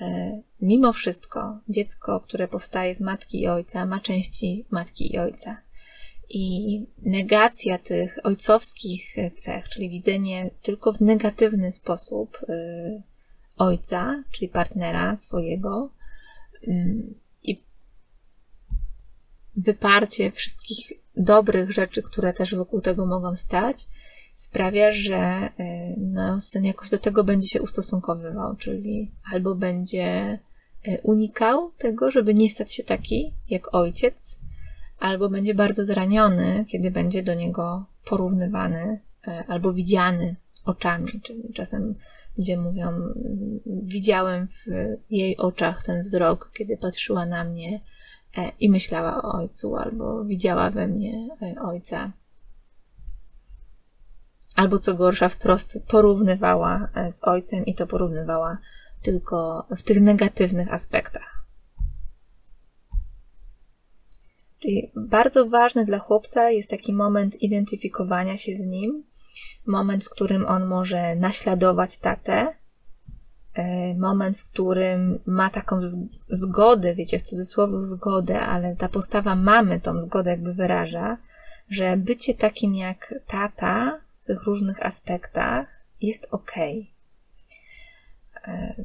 E, 0.00 0.40
mimo 0.60 0.92
wszystko 0.92 1.60
dziecko, 1.68 2.20
które 2.20 2.48
powstaje 2.48 2.94
z 2.94 3.00
matki 3.00 3.42
i 3.42 3.48
ojca, 3.48 3.86
ma 3.86 4.00
części 4.00 4.66
matki 4.70 5.14
i 5.14 5.18
ojca. 5.18 5.56
I 6.30 6.86
negacja 7.02 7.78
tych 7.78 8.18
ojcowskich 8.24 9.16
cech, 9.38 9.68
czyli 9.68 9.90
widzenie 9.90 10.50
tylko 10.62 10.92
w 10.92 11.00
negatywny 11.00 11.72
sposób 11.72 12.38
e, 12.48 13.02
ojca, 13.56 14.22
czyli 14.30 14.48
partnera 14.48 15.16
swojego, 15.16 15.90
wyparcie 19.58 20.30
wszystkich 20.30 20.92
dobrych 21.16 21.72
rzeczy, 21.72 22.02
które 22.02 22.32
też 22.32 22.54
wokół 22.54 22.80
tego 22.80 23.06
mogą 23.06 23.36
stać, 23.36 23.86
sprawia, 24.34 24.92
że 24.92 25.16
e, 25.16 25.50
no, 25.96 26.40
syn 26.40 26.64
jakoś 26.64 26.90
do 26.90 26.98
tego 26.98 27.24
będzie 27.24 27.48
się 27.48 27.62
ustosunkowywał, 27.62 28.56
czyli 28.56 29.10
albo 29.32 29.54
będzie 29.54 30.38
e, 30.84 31.00
unikał 31.02 31.70
tego, 31.78 32.10
żeby 32.10 32.34
nie 32.34 32.50
stać 32.50 32.72
się 32.72 32.84
taki 32.84 33.32
jak 33.50 33.74
ojciec, 33.74 34.40
albo 34.98 35.28
będzie 35.28 35.54
bardzo 35.54 35.84
zraniony, 35.84 36.64
kiedy 36.68 36.90
będzie 36.90 37.22
do 37.22 37.34
niego 37.34 37.86
porównywany 38.04 39.00
e, 39.28 39.44
albo 39.48 39.72
widziany 39.72 40.36
oczami. 40.64 41.20
Czyli 41.22 41.52
czasem 41.54 41.94
ludzie 42.38 42.56
mówią, 42.56 42.92
widziałem 43.66 44.48
w 44.48 44.64
jej 45.10 45.36
oczach 45.36 45.82
ten 45.82 46.00
wzrok, 46.00 46.52
kiedy 46.58 46.76
patrzyła 46.76 47.26
na 47.26 47.44
mnie 47.44 47.80
i 48.60 48.70
myślała 48.70 49.22
o 49.22 49.32
ojcu, 49.32 49.76
albo 49.76 50.24
widziała 50.24 50.70
we 50.70 50.86
mnie 50.86 51.28
ojca. 51.62 52.12
Albo 54.56 54.78
co 54.78 54.94
gorsza, 54.94 55.28
wprost 55.28 55.78
porównywała 55.88 56.88
e, 56.94 57.12
z 57.12 57.24
ojcem 57.24 57.66
i 57.66 57.74
to 57.74 57.86
porównywała 57.86 58.58
tylko 59.02 59.66
w 59.76 59.82
tych 59.82 60.00
negatywnych 60.00 60.72
aspektach. 60.72 61.44
Czyli 64.58 64.92
bardzo 64.96 65.48
ważny 65.48 65.84
dla 65.84 65.98
chłopca 65.98 66.50
jest 66.50 66.70
taki 66.70 66.92
moment 66.92 67.42
identyfikowania 67.42 68.36
się 68.36 68.56
z 68.56 68.60
nim, 68.60 69.04
moment, 69.66 70.04
w 70.04 70.10
którym 70.10 70.46
on 70.46 70.66
może 70.66 71.16
naśladować 71.16 71.98
tatę, 71.98 72.32
e, 72.32 72.57
moment, 73.98 74.36
w 74.36 74.44
którym 74.44 75.18
ma 75.26 75.50
taką 75.50 75.80
zgodę, 76.28 76.94
wiecie, 76.94 77.18
w 77.18 77.22
cudzysłowie 77.22 77.80
zgodę, 77.80 78.40
ale 78.40 78.76
ta 78.76 78.88
postawa 78.88 79.34
mamy 79.34 79.80
tą 79.80 80.00
zgodę 80.00 80.30
jakby 80.30 80.54
wyraża, 80.54 81.18
że 81.68 81.96
bycie 81.96 82.34
takim 82.34 82.74
jak 82.74 83.14
tata 83.26 84.00
w 84.18 84.24
tych 84.24 84.42
różnych 84.42 84.86
aspektach 84.86 85.66
jest 86.00 86.28
ok. 86.30 86.52
E, 88.44 88.84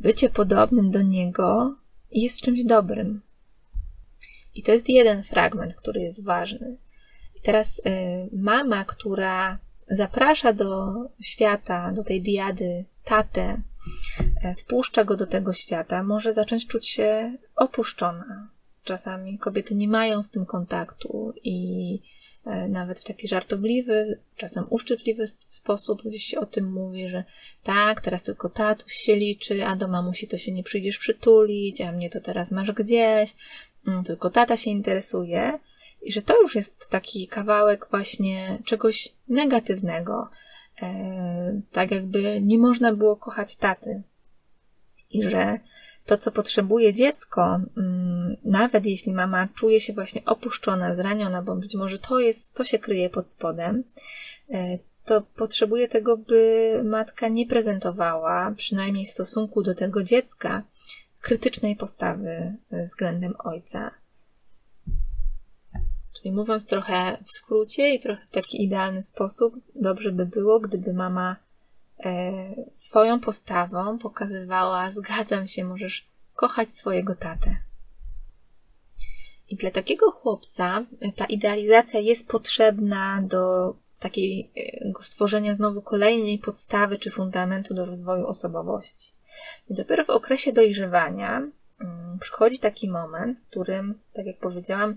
bycie 0.00 0.30
podobnym 0.30 0.90
do 0.90 1.02
niego 1.02 1.76
jest 2.12 2.40
czymś 2.40 2.64
dobrym. 2.64 3.22
I 4.54 4.62
to 4.62 4.72
jest 4.72 4.88
jeden 4.88 5.22
fragment, 5.22 5.74
który 5.74 6.00
jest 6.00 6.24
ważny. 6.24 6.76
I 7.36 7.40
teraz 7.40 7.78
y, 7.78 7.82
mama, 8.32 8.84
która 8.84 9.58
zaprasza 9.88 10.52
do 10.52 10.92
świata, 11.20 11.92
do 11.92 12.04
tej 12.04 12.22
diady 12.22 12.84
tatę, 13.06 13.60
y, 14.44 14.54
wpuszcza 14.54 15.04
go 15.04 15.16
do 15.16 15.26
tego 15.26 15.52
świata, 15.52 16.02
może 16.02 16.34
zacząć 16.34 16.66
czuć 16.66 16.88
się 16.88 17.32
opuszczona. 17.56 18.48
Czasami 18.84 19.38
kobiety 19.38 19.74
nie 19.74 19.88
mają 19.88 20.22
z 20.22 20.30
tym 20.30 20.46
kontaktu 20.46 21.32
i 21.44 22.00
y, 22.46 22.68
nawet 22.68 23.00
w 23.00 23.04
taki 23.04 23.28
żartobliwy, 23.28 24.18
czasem 24.36 24.64
uszczypliwy 24.70 25.26
sposób 25.48 26.02
gdzieś 26.02 26.24
się 26.24 26.40
o 26.40 26.46
tym 26.46 26.72
mówi, 26.72 27.08
że 27.08 27.24
tak, 27.62 28.00
teraz 28.00 28.22
tylko 28.22 28.48
tatuś 28.48 28.92
się 28.92 29.16
liczy, 29.16 29.66
a 29.66 29.76
do 29.76 29.88
mamusi 29.88 30.28
to 30.28 30.38
się 30.38 30.52
nie 30.52 30.62
przyjdziesz 30.62 30.98
przytulić, 30.98 31.80
a 31.80 31.92
mnie 31.92 32.10
to 32.10 32.20
teraz 32.20 32.50
masz 32.50 32.72
gdzieś, 32.72 33.34
Mm, 33.86 34.04
tylko 34.04 34.30
tata 34.30 34.56
się 34.56 34.70
interesuje 34.70 35.58
i 36.02 36.12
że 36.12 36.22
to 36.22 36.42
już 36.42 36.54
jest 36.54 36.88
taki 36.90 37.28
kawałek 37.28 37.86
właśnie 37.90 38.58
czegoś 38.64 39.08
negatywnego. 39.28 40.28
E, 40.82 41.60
tak 41.72 41.90
jakby 41.90 42.40
nie 42.40 42.58
można 42.58 42.92
było 42.92 43.16
kochać 43.16 43.56
taty. 43.56 44.02
I 45.10 45.22
że 45.22 45.58
to, 46.06 46.18
co 46.18 46.32
potrzebuje 46.32 46.94
dziecko, 46.94 47.60
mm, 47.76 48.36
nawet 48.44 48.86
jeśli 48.86 49.12
mama 49.12 49.48
czuje 49.54 49.80
się 49.80 49.92
właśnie 49.92 50.24
opuszczona, 50.24 50.94
zraniona, 50.94 51.42
bo 51.42 51.56
być 51.56 51.74
może 51.74 51.98
to 51.98 52.20
jest, 52.20 52.54
to 52.54 52.64
się 52.64 52.78
kryje 52.78 53.10
pod 53.10 53.30
spodem, 53.30 53.84
e, 54.50 54.78
to 55.04 55.22
potrzebuje 55.36 55.88
tego, 55.88 56.16
by 56.16 56.80
matka 56.84 57.28
nie 57.28 57.46
prezentowała, 57.46 58.52
przynajmniej 58.56 59.06
w 59.06 59.10
stosunku 59.10 59.62
do 59.62 59.74
tego 59.74 60.02
dziecka, 60.02 60.62
krytycznej 61.20 61.76
postawy 61.76 62.54
względem 62.84 63.34
ojca. 63.38 63.90
Czyli 66.16 66.32
mówiąc 66.32 66.66
trochę 66.66 67.18
w 67.24 67.30
skrócie 67.30 67.94
i 67.94 68.00
trochę 68.00 68.26
w 68.26 68.30
taki 68.30 68.64
idealny 68.64 69.02
sposób, 69.02 69.54
dobrze 69.74 70.12
by 70.12 70.26
było, 70.26 70.60
gdyby 70.60 70.92
mama 70.92 71.36
e, 72.04 72.32
swoją 72.72 73.20
postawą 73.20 73.98
pokazywała: 73.98 74.90
Zgadzam 74.90 75.46
się, 75.46 75.64
możesz 75.64 76.06
kochać 76.34 76.70
swojego 76.70 77.14
tatę. 77.14 77.56
I 79.48 79.56
dla 79.56 79.70
takiego 79.70 80.10
chłopca 80.10 80.84
e, 81.00 81.12
ta 81.12 81.24
idealizacja 81.24 82.00
jest 82.00 82.28
potrzebna 82.28 83.22
do 83.22 83.74
takiego 83.98 84.48
e, 85.00 85.04
stworzenia 85.04 85.54
znowu 85.54 85.82
kolejnej 85.82 86.38
podstawy 86.38 86.98
czy 86.98 87.10
fundamentu 87.10 87.74
do 87.74 87.84
rozwoju 87.84 88.26
osobowości. 88.26 89.12
I 89.70 89.74
dopiero 89.74 90.04
w 90.04 90.10
okresie 90.10 90.52
dojrzewania 90.52 91.36
mm, 91.80 92.18
przychodzi 92.20 92.58
taki 92.58 92.88
moment, 92.88 93.38
w 93.38 93.46
którym, 93.50 94.00
tak 94.12 94.26
jak 94.26 94.38
powiedziałam, 94.38 94.96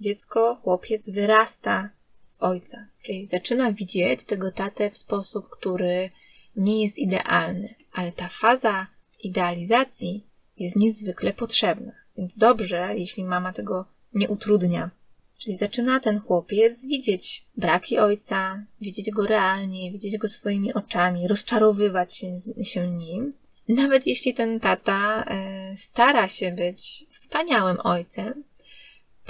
dziecko, 0.00 0.54
chłopiec 0.62 1.10
wyrasta 1.10 1.90
z 2.24 2.42
ojca, 2.42 2.86
czyli 3.02 3.26
zaczyna 3.26 3.72
widzieć 3.72 4.24
tego 4.24 4.52
tatę 4.52 4.90
w 4.90 4.96
sposób, 4.96 5.48
który 5.50 6.10
nie 6.56 6.82
jest 6.82 6.98
idealny, 6.98 7.74
ale 7.92 8.12
ta 8.12 8.28
faza 8.28 8.86
idealizacji 9.22 10.26
jest 10.56 10.76
niezwykle 10.76 11.32
potrzebna. 11.32 11.92
Więc 12.16 12.34
dobrze, 12.36 12.94
jeśli 12.96 13.24
mama 13.24 13.52
tego 13.52 13.84
nie 14.14 14.28
utrudnia. 14.28 14.90
Czyli 15.38 15.56
zaczyna 15.56 16.00
ten 16.00 16.20
chłopiec 16.20 16.86
widzieć 16.86 17.44
braki 17.56 17.98
ojca, 17.98 18.64
widzieć 18.80 19.10
go 19.10 19.26
realnie, 19.26 19.92
widzieć 19.92 20.18
go 20.18 20.28
swoimi 20.28 20.74
oczami, 20.74 21.28
rozczarowywać 21.28 22.16
się, 22.16 22.26
się 22.64 22.90
nim, 22.90 23.32
nawet 23.68 24.06
jeśli 24.06 24.34
ten 24.34 24.60
tata 24.60 25.24
e, 25.24 25.76
stara 25.76 26.28
się 26.28 26.52
być 26.52 27.06
wspaniałym 27.10 27.76
ojcem, 27.84 28.44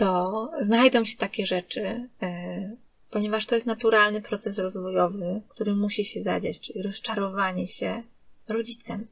to 0.00 0.50
znajdą 0.60 1.04
się 1.04 1.16
takie 1.16 1.46
rzeczy, 1.46 2.08
e, 2.22 2.76
ponieważ 3.10 3.46
to 3.46 3.54
jest 3.54 3.66
naturalny 3.66 4.22
proces 4.22 4.58
rozwojowy, 4.58 5.42
który 5.48 5.74
musi 5.74 6.04
się 6.04 6.22
zadziać, 6.22 6.60
czyli 6.60 6.82
rozczarowanie 6.82 7.68
się 7.68 8.02
rodzicem. 8.48 9.06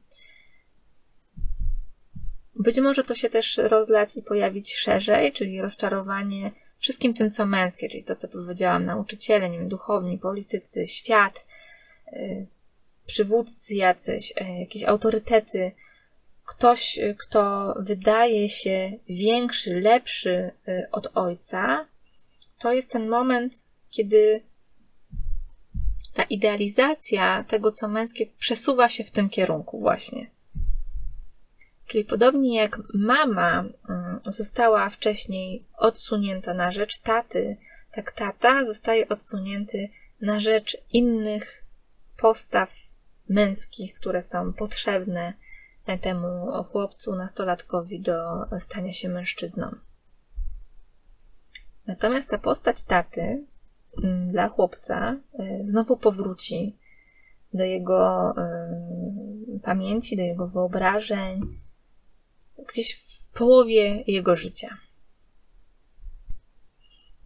Być 2.55 2.79
może 2.79 3.03
to 3.03 3.15
się 3.15 3.29
też 3.29 3.57
rozlać 3.57 4.17
i 4.17 4.21
pojawić 4.21 4.75
szerzej, 4.75 5.31
czyli 5.31 5.61
rozczarowanie 5.61 6.51
wszystkim 6.77 7.13
tym, 7.13 7.31
co 7.31 7.45
męskie, 7.45 7.89
czyli 7.89 8.03
to, 8.03 8.15
co 8.15 8.27
powiedziałam, 8.27 8.85
nauczyciele, 8.85 9.49
nie 9.49 9.59
wiem, 9.59 9.69
duchowni, 9.69 10.17
politycy, 10.17 10.87
świat, 10.87 11.45
e, 12.07 12.45
przywódcy 13.05 13.73
jacyś, 13.73 14.33
e, 14.37 14.59
jakieś 14.59 14.83
autorytety, 14.83 15.71
ktoś, 16.49 16.99
e, 16.99 17.15
kto 17.15 17.73
wydaje 17.79 18.49
się 18.49 18.91
większy, 19.09 19.81
lepszy 19.81 20.51
e, 20.67 20.87
od 20.91 21.17
ojca, 21.17 21.85
to 22.57 22.73
jest 22.73 22.89
ten 22.89 23.09
moment, 23.09 23.65
kiedy 23.89 24.43
ta 26.13 26.23
idealizacja 26.23 27.43
tego, 27.43 27.71
co 27.71 27.87
męskie, 27.87 28.25
przesuwa 28.39 28.89
się 28.89 29.03
w 29.03 29.11
tym 29.11 29.29
kierunku 29.29 29.79
właśnie. 29.79 30.29
Czyli 31.87 32.05
podobnie 32.05 32.55
jak 32.55 32.79
mama 32.93 33.63
mm, 33.89 34.17
została 34.25 34.89
wcześniej 34.89 35.63
odsunięta 35.77 36.53
na 36.53 36.71
rzecz 36.71 36.99
taty, 36.99 37.57
tak 37.91 38.11
tata 38.11 38.65
zostaje 38.65 39.07
odsunięty 39.07 39.89
na 40.21 40.39
rzecz 40.39 40.77
innych 40.93 41.63
postaw 42.17 42.73
męskich, 43.29 43.93
które 43.93 44.21
są 44.23 44.53
potrzebne 44.53 45.33
temu 45.97 46.63
chłopcu, 46.63 47.15
nastolatkowi 47.15 48.01
do 48.01 48.45
stania 48.59 48.93
się 48.93 49.09
mężczyzną. 49.09 49.75
Natomiast 51.87 52.29
ta 52.29 52.37
postać 52.37 52.83
taty 52.83 53.45
mm, 54.03 54.31
dla 54.31 54.49
chłopca 54.49 55.15
y, 55.39 55.67
znowu 55.67 55.97
powróci 55.97 56.75
do 57.53 57.63
jego 57.63 58.31
y, 58.31 59.59
pamięci, 59.63 60.17
do 60.17 60.23
jego 60.23 60.47
wyobrażeń, 60.47 61.59
gdzieś 62.69 62.95
w 62.95 63.29
połowie 63.29 64.03
jego 64.07 64.35
życia. 64.35 64.77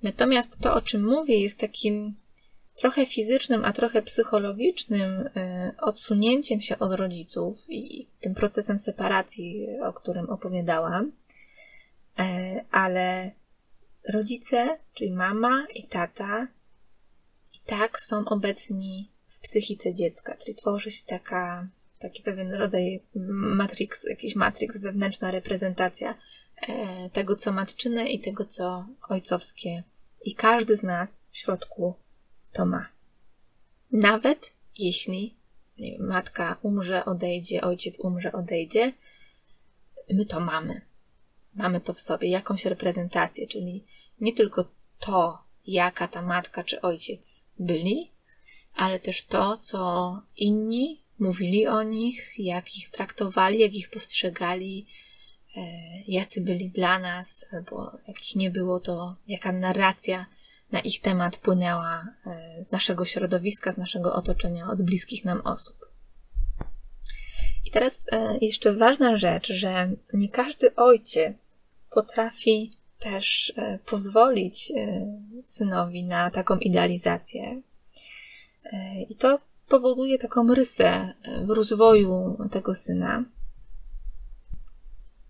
Natomiast 0.04 0.60
to, 0.60 0.76
o 0.76 0.82
czym 0.82 1.06
mówię, 1.06 1.40
jest 1.40 1.60
takim 1.60 2.12
trochę 2.76 3.06
fizycznym, 3.06 3.66
a 3.66 3.74
trochę 3.74 4.02
psychologicznym 4.02 5.12
y, 5.28 5.32
odsunięciem 5.78 6.62
się 6.62 6.80
od 6.80 6.92
rodziców 6.92 7.66
i 7.70 8.08
tym 8.20 8.36
procesem 8.36 8.80
separacji, 8.80 9.68
o 9.84 9.94
którym 9.94 10.30
opowiadałam, 10.30 11.12
e, 12.20 12.66
ale 12.72 13.32
rodzice, 14.10 14.78
czyli 14.94 15.12
mama 15.12 15.68
i 15.76 15.88
tata, 15.88 16.48
i 17.54 17.60
tak 17.66 18.00
są 18.00 18.26
obecni 18.26 19.12
w 19.28 19.40
psychice 19.40 19.94
dziecka, 19.94 20.38
czyli 20.38 20.56
tworzy 20.56 20.92
się 20.92 21.06
taka, 21.06 21.68
taki 22.00 22.24
pewien 22.24 22.52
rodzaj 22.52 23.04
matrixu, 23.16 24.10
jakiś 24.10 24.36
matrix, 24.36 24.78
wewnętrzna 24.78 25.32
reprezentacja 25.32 26.16
e, 26.68 27.10
tego, 27.10 27.36
co 27.36 27.52
matczyne 27.52 28.06
i 28.06 28.20
tego, 28.20 28.46
co 28.46 28.88
ojcowskie. 29.10 29.84
I 30.26 30.36
każdy 30.36 30.76
z 30.76 30.84
nas 30.84 31.24
w 31.32 31.38
środku 31.38 31.96
to 32.54 32.66
ma. 32.66 32.88
Nawet 33.92 34.54
jeśli 34.80 35.34
wiem, 35.78 36.08
matka 36.08 36.58
umrze, 36.62 37.06
odejdzie, 37.06 37.62
ojciec 37.62 38.00
umrze, 38.00 38.32
odejdzie, 38.32 38.94
my 40.10 40.26
to 40.26 40.40
mamy. 40.40 40.82
Mamy 41.56 41.82
to 41.82 41.94
w 41.94 42.00
sobie, 42.00 42.30
jakąś 42.30 42.66
reprezentację, 42.66 43.48
czyli 43.48 43.84
nie 44.22 44.34
tylko 44.34 44.66
to, 45.00 45.44
jaka 45.68 46.08
ta 46.08 46.22
matka 46.22 46.64
czy 46.64 46.82
ojciec 46.82 47.46
byli, 47.60 48.12
ale 48.76 49.00
też 49.00 49.26
to, 49.26 49.58
co 49.58 50.22
inni 50.38 51.02
mówili 51.20 51.68
o 51.68 51.84
nich, 51.84 52.34
jak 52.38 52.78
ich 52.78 52.90
traktowali, 52.90 53.60
jak 53.60 53.74
ich 53.74 53.90
postrzegali, 53.90 54.88
e, 55.56 55.62
jacy 56.08 56.42
byli 56.42 56.70
dla 56.70 57.00
nas, 57.00 57.46
albo 57.54 57.98
jakiś 58.08 58.36
nie 58.36 58.52
było 58.52 58.80
to, 58.80 59.16
jaka 59.28 59.52
narracja 59.52 60.26
na 60.72 60.80
ich 60.80 61.02
temat 61.02 61.38
płynęła 61.38 62.08
z 62.62 62.72
naszego 62.72 63.06
środowiska, 63.06 63.72
z 63.72 63.78
naszego 63.78 64.16
otoczenia, 64.16 64.70
od 64.70 64.82
bliskich 64.82 65.26
nam 65.26 65.42
osób. 65.42 65.90
I 67.66 67.72
teraz 67.72 68.06
jeszcze 68.42 68.74
ważna 68.74 69.18
rzecz, 69.18 69.48
że 69.48 69.92
nie 70.14 70.30
każdy 70.30 70.76
ojciec 70.76 71.60
potrafi 71.90 72.72
też 73.00 73.54
pozwolić 73.86 74.72
synowi 75.44 76.04
na 76.04 76.32
taką 76.32 76.58
idealizację. 76.58 77.62
I 79.10 79.16
to 79.16 79.40
powoduje 79.68 80.18
taką 80.20 80.54
rysę 80.54 81.14
w 81.46 81.50
rozwoju 81.50 82.38
tego 82.52 82.76
syna. 82.76 83.24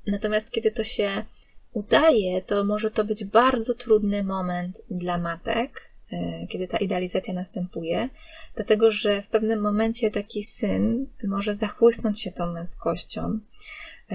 Natomiast 0.08 0.52
kiedy 0.52 0.72
to 0.72 0.84
się 0.84 1.26
udaje, 1.74 2.41
to 2.41 2.63
może 2.63 2.91
to 2.91 3.05
być 3.05 3.26
bardzo 3.26 3.74
trudny 3.74 4.24
moment 4.24 4.82
dla 4.91 5.17
matek, 5.17 5.91
e, 6.11 6.47
kiedy 6.47 6.67
ta 6.67 6.78
idealizacja 6.78 7.34
następuje, 7.34 8.09
dlatego 8.55 8.91
że 8.91 9.21
w 9.21 9.28
pewnym 9.28 9.61
momencie 9.61 10.11
taki 10.11 10.43
syn 10.43 11.07
może 11.24 11.55
zachłysnąć 11.55 12.21
się 12.21 12.32
tą 12.32 12.53
męskością, 12.53 13.39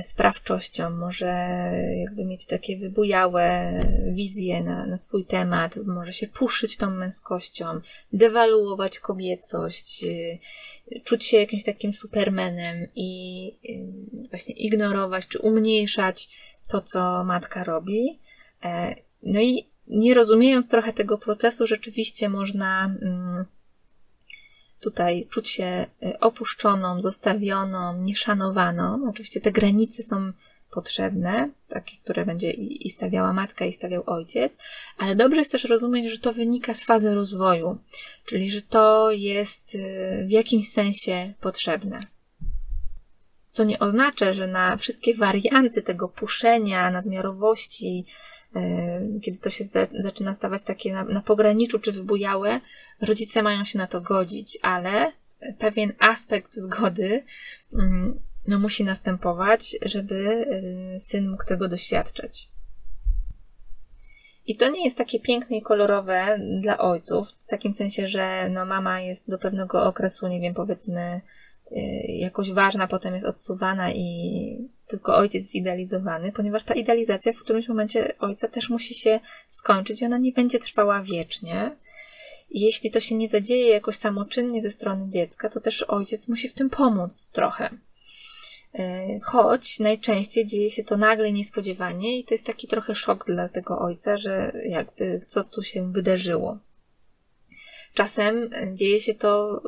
sprawczością, 0.02 0.90
może 0.90 1.26
jakby 1.96 2.24
mieć 2.24 2.46
takie 2.46 2.76
wybujałe 2.76 3.72
wizje 4.12 4.62
na, 4.62 4.86
na 4.86 4.98
swój 4.98 5.24
temat, 5.24 5.76
może 5.86 6.12
się 6.12 6.26
puszyć 6.26 6.76
tą 6.76 6.90
męskością, 6.90 7.66
dewaluować 8.12 8.98
kobiecość, 8.98 10.04
y, 10.04 11.00
czuć 11.04 11.24
się 11.24 11.36
jakimś 11.36 11.64
takim 11.64 11.92
supermenem 11.92 12.86
i 12.96 13.52
właśnie 14.30 14.54
ignorować 14.54 15.26
czy 15.26 15.38
umniejszać 15.38 16.28
to, 16.68 16.80
co 16.80 17.24
matka 17.24 17.64
robi. 17.64 18.18
E, 18.64 18.94
no 19.22 19.40
i 19.40 19.68
nie 19.86 20.14
rozumiejąc 20.14 20.68
trochę 20.68 20.92
tego 20.92 21.18
procesu, 21.18 21.66
rzeczywiście 21.66 22.28
można 22.28 22.84
mm, 23.02 23.44
tutaj 24.80 25.26
czuć 25.30 25.48
się 25.48 25.86
y, 26.02 26.18
opuszczoną, 26.18 27.02
zostawioną, 27.02 28.02
nieszanowaną. 28.02 29.08
Oczywiście 29.10 29.40
te 29.40 29.52
granice 29.52 30.02
są 30.02 30.32
potrzebne, 30.70 31.50
takie, 31.68 31.96
które 31.96 32.26
będzie 32.26 32.50
i 32.50 32.90
stawiała 32.90 33.32
matka, 33.32 33.64
i 33.64 33.72
stawiał 33.72 34.02
ojciec, 34.06 34.52
ale 34.98 35.16
dobrze 35.16 35.38
jest 35.38 35.52
też 35.52 35.64
rozumieć, 35.64 36.12
że 36.12 36.18
to 36.18 36.32
wynika 36.32 36.74
z 36.74 36.84
fazy 36.84 37.14
rozwoju, 37.14 37.78
czyli 38.24 38.50
że 38.50 38.62
to 38.62 39.10
jest 39.10 39.74
y, 39.74 40.24
w 40.26 40.30
jakimś 40.30 40.72
sensie 40.72 41.32
potrzebne. 41.40 42.00
Co 43.58 43.64
nie 43.64 43.78
oznacza, 43.78 44.32
że 44.32 44.46
na 44.46 44.76
wszystkie 44.76 45.14
warianty 45.14 45.82
tego 45.82 46.08
puszenia, 46.08 46.90
nadmiarowości, 46.90 48.06
y, 48.56 49.20
kiedy 49.20 49.38
to 49.38 49.50
się 49.50 49.64
zaczyna 49.98 50.34
stawać 50.34 50.62
takie 50.62 50.92
na, 50.92 51.04
na 51.04 51.20
pograniczu 51.20 51.78
czy 51.78 51.92
wybujałe, 51.92 52.60
rodzice 53.00 53.42
mają 53.42 53.64
się 53.64 53.78
na 53.78 53.86
to 53.86 54.00
godzić, 54.00 54.58
ale 54.62 55.12
pewien 55.58 55.92
aspekt 55.98 56.54
zgody 56.54 57.24
mm, 57.72 58.20
no, 58.46 58.58
musi 58.58 58.84
następować, 58.84 59.76
żeby 59.82 60.46
y, 60.96 61.00
syn 61.00 61.30
mógł 61.30 61.44
tego 61.44 61.68
doświadczać. 61.68 62.48
I 64.46 64.56
to 64.56 64.70
nie 64.70 64.84
jest 64.84 64.98
takie 64.98 65.20
piękne 65.20 65.56
i 65.56 65.62
kolorowe 65.62 66.38
dla 66.60 66.78
ojców, 66.78 67.28
w 67.28 67.48
takim 67.48 67.72
sensie, 67.72 68.08
że 68.08 68.48
no, 68.50 68.66
mama 68.66 69.00
jest 69.00 69.30
do 69.30 69.38
pewnego 69.38 69.84
okresu, 69.84 70.28
nie 70.28 70.40
wiem, 70.40 70.54
powiedzmy, 70.54 71.20
jakoś 72.08 72.52
ważna, 72.52 72.86
potem 72.86 73.14
jest 73.14 73.26
odsuwana 73.26 73.92
i 73.92 74.68
tylko 74.86 75.16
ojciec 75.16 75.42
jest 75.42 75.54
idealizowany, 75.54 76.32
ponieważ 76.32 76.64
ta 76.64 76.74
idealizacja 76.74 77.32
w 77.32 77.40
którymś 77.40 77.68
momencie 77.68 78.18
ojca 78.18 78.48
też 78.48 78.70
musi 78.70 78.94
się 78.94 79.20
skończyć 79.48 80.02
i 80.02 80.04
ona 80.04 80.18
nie 80.18 80.32
będzie 80.32 80.58
trwała 80.58 81.02
wiecznie. 81.02 81.76
I 82.50 82.60
jeśli 82.60 82.90
to 82.90 83.00
się 83.00 83.14
nie 83.14 83.28
zadzieje 83.28 83.68
jakoś 83.68 83.96
samoczynnie 83.96 84.62
ze 84.62 84.70
strony 84.70 85.08
dziecka, 85.08 85.48
to 85.48 85.60
też 85.60 85.82
ojciec 85.82 86.28
musi 86.28 86.48
w 86.48 86.54
tym 86.54 86.70
pomóc 86.70 87.30
trochę. 87.32 87.70
E, 88.74 89.20
choć 89.22 89.80
najczęściej 89.80 90.46
dzieje 90.46 90.70
się 90.70 90.84
to 90.84 90.96
nagle, 90.96 91.32
niespodziewanie, 91.32 92.18
i 92.18 92.24
to 92.24 92.34
jest 92.34 92.46
taki 92.46 92.68
trochę 92.68 92.94
szok 92.94 93.26
dla 93.26 93.48
tego 93.48 93.78
ojca, 93.78 94.16
że 94.16 94.52
jakby 94.68 95.20
co 95.26 95.44
tu 95.44 95.62
się 95.62 95.92
wydarzyło. 95.92 96.58
Czasem 97.98 98.50
dzieje 98.72 99.00
się 99.00 99.14
to 99.14 99.62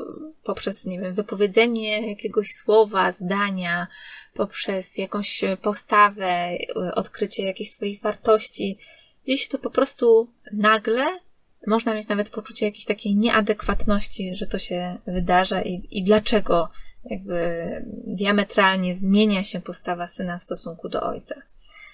poprzez, 0.44 0.86
nie 0.86 1.00
wiem, 1.00 1.14
wypowiedzenie 1.14 2.08
jakiegoś 2.08 2.48
słowa, 2.52 3.12
zdania, 3.12 3.86
poprzez 4.34 4.98
jakąś 4.98 5.44
postawę, 5.62 6.50
odkrycie 6.94 7.44
jakichś 7.44 7.70
swoich 7.70 8.02
wartości. 8.02 8.78
Dzieje 9.26 9.38
się 9.38 9.48
to 9.48 9.58
po 9.58 9.70
prostu 9.70 10.28
nagle 10.52 11.20
można 11.66 11.94
mieć 11.94 12.08
nawet 12.08 12.30
poczucie 12.30 12.66
jakiejś 12.66 12.84
takiej 12.84 13.16
nieadekwatności, 13.16 14.36
że 14.36 14.46
to 14.46 14.58
się 14.58 14.96
wydarza 15.06 15.62
i, 15.62 15.88
i 15.90 16.04
dlaczego 16.04 16.68
jakby 17.04 17.66
diametralnie 18.06 18.94
zmienia 18.94 19.44
się 19.44 19.60
postawa 19.60 20.08
syna 20.08 20.38
w 20.38 20.42
stosunku 20.42 20.88
do 20.88 21.02
ojca. 21.02 21.34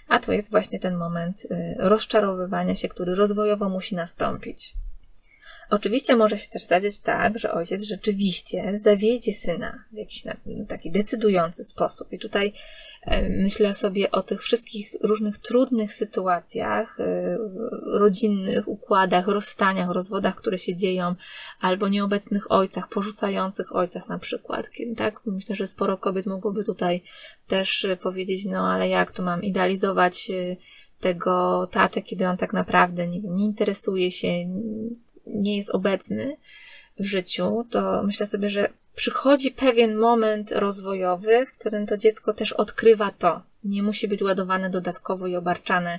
A 0.08 0.18
to 0.18 0.32
jest 0.32 0.50
właśnie 0.50 0.78
ten 0.78 0.96
moment 0.96 1.46
rozczarowywania 1.78 2.74
się, 2.74 2.88
który 2.88 3.14
rozwojowo 3.14 3.68
musi 3.68 3.94
nastąpić. 3.94 4.74
Oczywiście 5.70 6.16
może 6.16 6.38
się 6.38 6.48
też 6.48 6.64
zadziać 6.64 6.98
tak, 6.98 7.38
że 7.38 7.52
ojciec 7.52 7.82
rzeczywiście 7.82 8.80
zawiedzie 8.82 9.32
syna 9.32 9.84
w 9.92 9.96
jakiś 9.96 10.24
taki 10.68 10.90
decydujący 10.90 11.64
sposób. 11.64 12.12
I 12.12 12.18
tutaj 12.18 12.52
e, 13.02 13.28
myślę 13.28 13.74
sobie 13.74 14.10
o 14.10 14.22
tych 14.22 14.42
wszystkich 14.42 14.90
różnych 15.02 15.38
trudnych 15.38 15.94
sytuacjach, 15.94 17.00
e, 17.00 17.38
rodzinnych 17.98 18.68
układach, 18.68 19.28
rozstaniach, 19.28 19.90
rozwodach, 19.90 20.34
które 20.36 20.58
się 20.58 20.76
dzieją, 20.76 21.14
albo 21.60 21.88
nieobecnych 21.88 22.52
ojcach, 22.52 22.88
porzucających 22.88 23.76
ojcach 23.76 24.08
na 24.08 24.18
przykład. 24.18 24.70
Tak? 24.96 25.20
Myślę, 25.26 25.56
że 25.56 25.66
sporo 25.66 25.96
kobiet 25.96 26.26
mogłoby 26.26 26.64
tutaj 26.64 27.02
też 27.48 27.86
powiedzieć, 28.02 28.44
no 28.44 28.72
ale 28.72 28.88
jak 28.88 29.12
to 29.12 29.22
mam 29.22 29.42
idealizować 29.42 30.30
e, 30.30 30.56
tego 31.00 31.66
tatę, 31.70 32.02
kiedy 32.02 32.28
on 32.28 32.36
tak 32.36 32.52
naprawdę 32.52 33.06
nie, 33.06 33.20
nie 33.20 33.44
interesuje 33.44 34.10
się, 34.10 34.28
nie 35.26 35.56
jest 35.56 35.70
obecny 35.70 36.36
w 36.98 37.04
życiu, 37.04 37.66
to 37.70 38.02
myślę 38.02 38.26
sobie, 38.26 38.50
że 38.50 38.68
przychodzi 38.94 39.50
pewien 39.50 39.94
moment 39.94 40.52
rozwojowy, 40.52 41.46
w 41.46 41.58
którym 41.58 41.86
to 41.86 41.96
dziecko 41.96 42.34
też 42.34 42.52
odkrywa 42.52 43.10
to. 43.10 43.42
Nie 43.64 43.82
musi 43.82 44.08
być 44.08 44.22
ładowane 44.22 44.70
dodatkowo 44.70 45.26
i 45.26 45.36
obarczane 45.36 45.98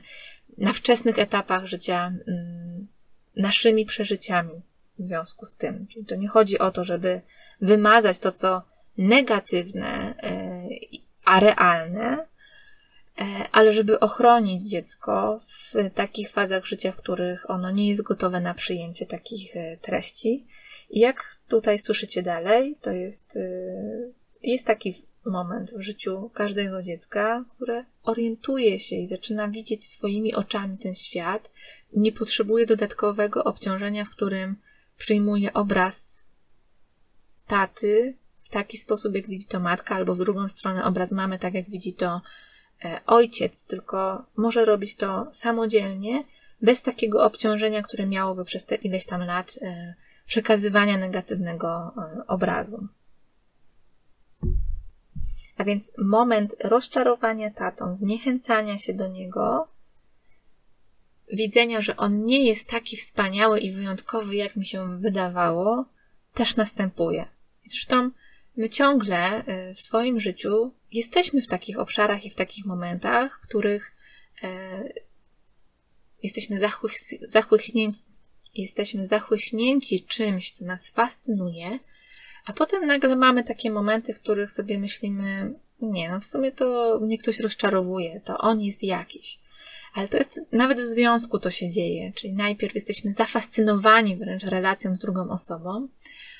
na 0.57 0.73
wczesnych 0.73 1.19
etapach 1.19 1.65
życia 1.65 2.13
mm, 2.27 2.87
naszymi 3.35 3.85
przeżyciami 3.85 4.61
w 4.99 5.07
związku 5.07 5.45
z 5.45 5.55
tym. 5.55 5.87
Czyli 5.87 6.05
to 6.05 6.15
nie 6.15 6.27
chodzi 6.27 6.59
o 6.59 6.71
to, 6.71 6.83
żeby 6.83 7.21
wymazać 7.61 8.19
to, 8.19 8.31
co 8.31 8.63
negatywne, 8.97 10.15
e, 10.23 10.67
a 11.25 11.39
realne, 11.39 12.25
ale 13.51 13.73
żeby 13.73 13.99
ochronić 13.99 14.63
dziecko 14.63 15.39
w 15.47 15.73
takich 15.93 16.29
fazach 16.29 16.65
życia, 16.65 16.91
w 16.91 16.95
których 16.95 17.49
ono 17.49 17.71
nie 17.71 17.89
jest 17.89 18.01
gotowe 18.01 18.41
na 18.41 18.53
przyjęcie 18.53 19.05
takich 19.05 19.55
e, 19.55 19.77
treści. 19.77 20.47
I 20.89 20.99
jak 20.99 21.35
tutaj 21.47 21.79
słyszycie 21.79 22.23
dalej, 22.23 22.77
to 22.81 22.91
jest, 22.91 23.37
e, 23.37 23.49
jest 24.43 24.65
taki 24.65 24.93
moment 25.25 25.71
w 25.71 25.81
życiu 25.81 26.29
każdego 26.33 26.83
dziecka, 26.83 27.45
które 27.55 27.85
orientuje 28.03 28.79
się 28.79 28.95
i 28.95 29.07
zaczyna 29.07 29.47
widzieć 29.47 29.87
swoimi 29.87 30.35
oczami 30.35 30.77
ten 30.77 30.95
świat 30.95 31.51
nie 31.95 32.11
potrzebuje 32.11 32.65
dodatkowego 32.65 33.43
obciążenia, 33.43 34.05
w 34.05 34.09
którym 34.09 34.55
przyjmuje 34.97 35.53
obraz 35.53 36.27
taty 37.47 38.17
w 38.41 38.49
taki 38.49 38.77
sposób, 38.77 39.15
jak 39.15 39.27
widzi 39.27 39.45
to 39.45 39.59
matka, 39.59 39.95
albo 39.95 40.15
w 40.15 40.17
drugą 40.17 40.47
stronę 40.47 40.85
obraz 40.85 41.11
mamy, 41.11 41.39
tak 41.39 41.53
jak 41.53 41.69
widzi 41.69 41.93
to 41.93 42.21
E, 42.21 42.46
ojciec, 43.05 43.65
tylko 43.65 44.25
może 44.37 44.65
robić 44.65 44.95
to 44.95 45.27
samodzielnie, 45.31 46.23
bez 46.61 46.81
takiego 46.81 47.23
obciążenia, 47.25 47.81
które 47.81 48.05
miałoby 48.05 48.45
przez 48.45 48.65
te 48.65 48.75
ileś 48.75 49.05
tam 49.05 49.21
lat 49.21 49.59
e, 49.61 49.93
przekazywania 50.25 50.97
negatywnego 50.97 51.93
e, 51.97 52.27
obrazu. 52.27 52.87
A 55.57 55.63
więc 55.63 55.91
moment 55.97 56.55
rozczarowania 56.63 57.51
tatą, 57.51 57.95
zniechęcania 57.95 58.77
się 58.77 58.93
do 58.93 59.07
niego, 59.07 59.67
widzenia, 61.33 61.81
że 61.81 61.97
on 61.97 62.25
nie 62.25 62.45
jest 62.45 62.69
taki 62.69 62.97
wspaniały 62.97 63.59
i 63.59 63.71
wyjątkowy, 63.71 64.35
jak 64.35 64.55
mi 64.55 64.65
się 64.65 64.99
wydawało, 64.99 65.85
też 66.33 66.55
następuje. 66.55 67.25
Zresztą 67.65 68.11
my 68.57 68.69
ciągle 68.69 69.43
w 69.75 69.81
swoim 69.81 70.19
życiu 70.19 70.73
jesteśmy 70.91 71.41
w 71.41 71.47
takich 71.47 71.79
obszarach 71.79 72.25
i 72.25 72.29
w 72.29 72.35
takich 72.35 72.65
momentach, 72.65 73.39
w 73.39 73.47
których 73.47 73.93
e, 74.43 74.49
jesteśmy 76.23 76.59
zachłyśnięci, 77.27 78.03
jesteśmy 78.55 79.07
zachłyśnięci 79.07 80.05
czymś, 80.05 80.51
co 80.51 80.65
nas 80.65 80.89
fascynuje, 80.89 81.79
a 82.45 82.53
potem 82.53 82.85
nagle 82.85 83.15
mamy 83.15 83.43
takie 83.43 83.71
momenty, 83.71 84.13
w 84.13 84.19
których 84.19 84.51
sobie 84.51 84.79
myślimy, 84.79 85.53
nie, 85.81 86.09
no 86.09 86.19
w 86.19 86.25
sumie 86.25 86.51
to 86.51 86.99
mnie 87.01 87.17
ktoś 87.17 87.39
rozczarowuje, 87.39 88.21
to 88.21 88.37
on 88.37 88.61
jest 88.61 88.83
jakiś. 88.83 89.39
Ale 89.93 90.07
to 90.07 90.17
jest, 90.17 90.39
nawet 90.51 90.79
w 90.79 90.85
związku 90.85 91.39
to 91.39 91.51
się 91.51 91.69
dzieje, 91.69 92.11
czyli 92.15 92.33
najpierw 92.33 92.75
jesteśmy 92.75 93.11
zafascynowani 93.11 94.17
wręcz 94.17 94.43
relacją 94.43 94.95
z 94.95 94.99
drugą 94.99 95.29
osobą, 95.29 95.87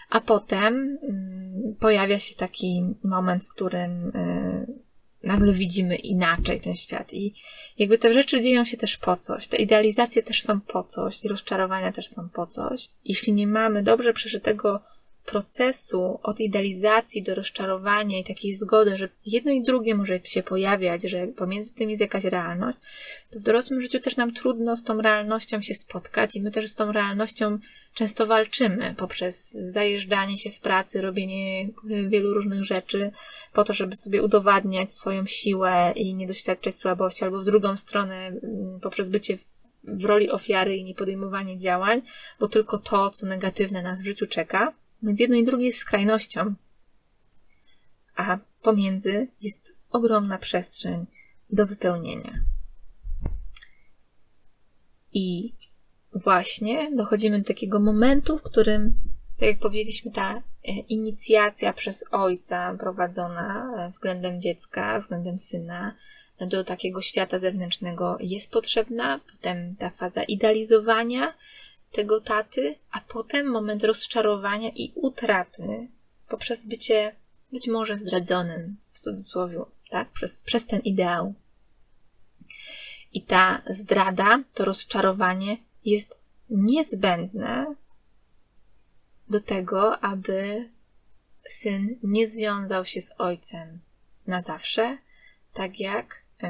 a 0.10 0.22
potem 0.22 0.98
mm, 1.04 1.76
pojawia 1.80 2.20
się 2.20 2.36
taki 2.36 2.84
moment, 3.04 3.44
w 3.44 3.50
którym 3.50 4.16
y, 4.16 4.88
nagle 5.24 5.54
widzimy 5.54 5.96
inaczej 5.96 6.62
ten 6.62 6.76
świat. 6.76 7.14
I 7.14 7.34
jakby 7.78 7.98
te 7.98 8.14
rzeczy 8.14 8.42
dzieją 8.42 8.66
się 8.66 8.78
też 8.78 8.98
po 8.98 9.18
coś. 9.18 9.48
Te 9.48 9.58
idealizacje 9.58 10.24
też 10.24 10.44
są 10.44 10.62
po 10.62 10.84
coś 10.84 11.24
i 11.24 11.28
rozczarowania 11.28 11.92
też 11.92 12.08
są 12.08 12.30
po 12.30 12.48
coś. 12.48 12.90
Jeśli 13.06 13.34
nie 13.34 13.48
mamy 13.48 13.84
dobrze 13.84 14.14
przeżytego 14.14 14.82
procesu 15.28 16.20
od 16.24 16.40
idealizacji 16.40 17.24
do 17.24 17.36
rozczarowania 17.36 18.20
i 18.20 18.24
takiej 18.24 18.56
zgody, 18.56 18.98
że 18.98 19.10
jedno 19.26 19.52
i 19.52 19.62
drugie 19.62 19.96
może 19.96 20.20
się 20.24 20.44
pojawiać, 20.44 21.04
że 21.04 21.28
pomiędzy 21.28 21.74
tym 21.74 21.90
jest 21.90 22.02
jakaś 22.02 22.24
realność, 22.24 22.78
to 23.32 23.40
w 23.40 23.42
dorosłym 23.42 23.82
życiu 23.82 24.00
też 24.00 24.18
nam 24.18 24.34
trudno 24.34 24.76
z 24.76 24.84
tą 24.84 25.02
realnością 25.02 25.62
się 25.62 25.74
spotkać 25.74 26.36
i 26.36 26.42
my 26.42 26.52
też 26.52 26.70
z 26.70 26.76
tą 26.76 26.92
realnością 26.92 27.60
często 27.94 28.28
walczymy 28.28 28.96
poprzez 28.98 29.52
zajeżdżanie 29.52 30.38
się 30.38 30.52
w 30.52 30.60
pracy, 30.60 31.02
robienie 31.02 31.70
wielu 31.84 32.34
różnych 32.34 32.64
rzeczy 32.64 33.12
po 33.54 33.64
to, 33.64 33.74
żeby 33.74 33.96
sobie 33.96 34.24
udowadniać 34.24 34.94
swoją 34.94 35.26
siłę 35.26 35.94
i 35.96 36.16
nie 36.16 36.28
doświadczać 36.28 36.76
słabości, 36.76 37.24
albo 37.24 37.42
w 37.42 37.46
drugą 37.46 37.78
stronę 37.78 38.28
mm, 38.28 38.80
poprzez 38.82 39.10
bycie 39.10 39.38
w 39.84 40.06
roli 40.06 40.32
ofiary 40.32 40.76
i 40.76 40.84
niepodejmowanie 40.84 41.58
działań, 41.58 42.02
bo 42.40 42.48
tylko 42.48 42.78
to, 42.78 43.10
co 43.10 43.26
negatywne 43.26 43.82
nas 43.82 44.02
w 44.02 44.06
życiu 44.06 44.28
czeka. 44.28 44.74
Więc 45.04 45.20
jedno 45.20 45.36
i 45.36 45.44
drugie 45.44 45.68
jest 45.68 45.80
skrajnością, 45.80 46.56
a 48.16 48.38
pomiędzy 48.62 49.28
jest 49.42 49.76
ogromna 49.92 50.38
przestrzeń 50.38 51.06
do 51.50 51.66
wypełnienia. 51.66 52.40
I 55.14 55.54
właśnie 56.14 56.92
dochodzimy 56.96 57.40
do 57.40 57.48
takiego 57.48 57.80
momentu, 57.80 58.38
w 58.38 58.44
którym, 58.44 58.98
tak 59.40 59.50
jak 59.50 59.60
powiedzieliśmy, 59.60 60.12
ta 60.12 60.36
e, 60.38 60.42
inicjacja 60.72 61.74
przez 61.74 62.06
ojca 62.12 62.74
prowadzona 62.80 63.74
e, 63.78 63.90
względem 63.90 64.42
dziecka, 64.42 65.00
względem 65.00 65.40
syna, 65.40 65.96
do 66.40 66.64
takiego 66.64 67.02
świata 67.02 67.40
zewnętrznego 67.40 68.18
jest 68.20 68.52
potrzebna. 68.52 69.20
Potem 69.32 69.76
ta 69.76 69.90
faza 69.90 70.24
idealizowania, 70.24 71.34
tego 71.92 72.22
taty, 72.22 72.76
a 72.92 73.02
potem 73.02 73.48
moment 73.48 73.84
rozczarowania 73.84 74.70
i 74.76 74.92
utraty 74.96 75.88
poprzez 76.28 76.66
bycie 76.66 77.16
być 77.52 77.68
może 77.68 77.98
zdradzonym, 77.98 78.78
w 78.94 79.00
cudzysłowie, 79.00 79.60
tak? 79.90 80.12
Przez, 80.12 80.44
przez 80.44 80.66
ten 80.66 80.80
ideał. 80.80 81.34
I 83.14 83.22
ta 83.22 83.62
zdrada, 83.70 84.44
to 84.54 84.66
rozczarowanie 84.66 85.58
jest 85.86 86.20
niezbędne 86.50 87.76
do 89.30 89.42
tego, 89.42 90.00
aby 90.00 90.70
syn 91.50 92.00
nie 92.04 92.28
związał 92.28 92.86
się 92.86 93.02
z 93.02 93.12
ojcem 93.18 93.80
na 94.28 94.42
zawsze, 94.42 94.98
tak 95.54 95.80
jak 95.80 96.22
yy, 96.42 96.50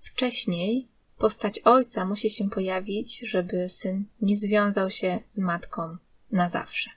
wcześniej 0.00 0.88
Postać 1.18 1.58
ojca 1.58 2.04
musi 2.04 2.30
się 2.30 2.50
pojawić, 2.50 3.18
żeby 3.18 3.68
syn 3.68 4.04
nie 4.20 4.36
związał 4.36 4.90
się 4.90 5.18
z 5.28 5.38
matką 5.38 5.96
na 6.32 6.48
zawsze. 6.48 6.90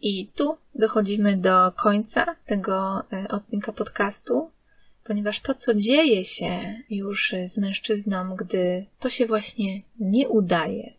I 0.00 0.26
tu 0.26 0.58
dochodzimy 0.74 1.36
do 1.36 1.72
końca 1.72 2.36
tego 2.46 3.02
e, 3.12 3.28
odcinka 3.28 3.72
podcastu, 3.72 4.50
ponieważ 5.04 5.40
to, 5.40 5.54
co 5.54 5.74
dzieje 5.74 6.24
się 6.24 6.82
już 6.90 7.34
z 7.46 7.58
mężczyzną, 7.58 8.36
gdy 8.36 8.86
to 8.98 9.10
się 9.10 9.26
właśnie 9.26 9.82
nie 9.98 10.28
udaje, 10.28 10.97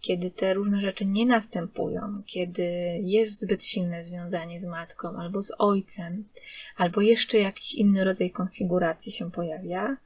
kiedy 0.00 0.30
te 0.30 0.54
różne 0.54 0.80
rzeczy 0.80 1.06
nie 1.06 1.26
następują, 1.26 2.22
kiedy 2.26 2.62
jest 3.02 3.40
zbyt 3.40 3.62
silne 3.62 4.04
związanie 4.04 4.60
z 4.60 4.64
matką 4.64 5.16
albo 5.16 5.42
z 5.42 5.52
ojcem, 5.58 6.28
albo 6.76 7.00
jeszcze 7.00 7.38
jakiś 7.38 7.74
inny 7.74 8.04
rodzaj 8.04 8.30
konfiguracji 8.30 9.12
się 9.12 9.30
pojawia, 9.30 9.96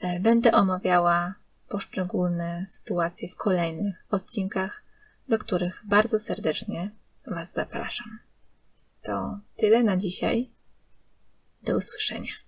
e, 0.00 0.20
będę 0.20 0.52
omawiała 0.52 1.34
poszczególne 1.68 2.64
sytuacje 2.66 3.28
w 3.28 3.34
kolejnych 3.34 4.06
odcinkach, 4.10 4.84
do 5.28 5.38
których 5.38 5.82
bardzo 5.86 6.18
serdecznie 6.18 6.90
Was 7.26 7.52
zapraszam. 7.52 8.18
To 9.02 9.40
tyle 9.56 9.82
na 9.82 9.96
dzisiaj. 9.96 10.50
Do 11.62 11.76
usłyszenia. 11.76 12.47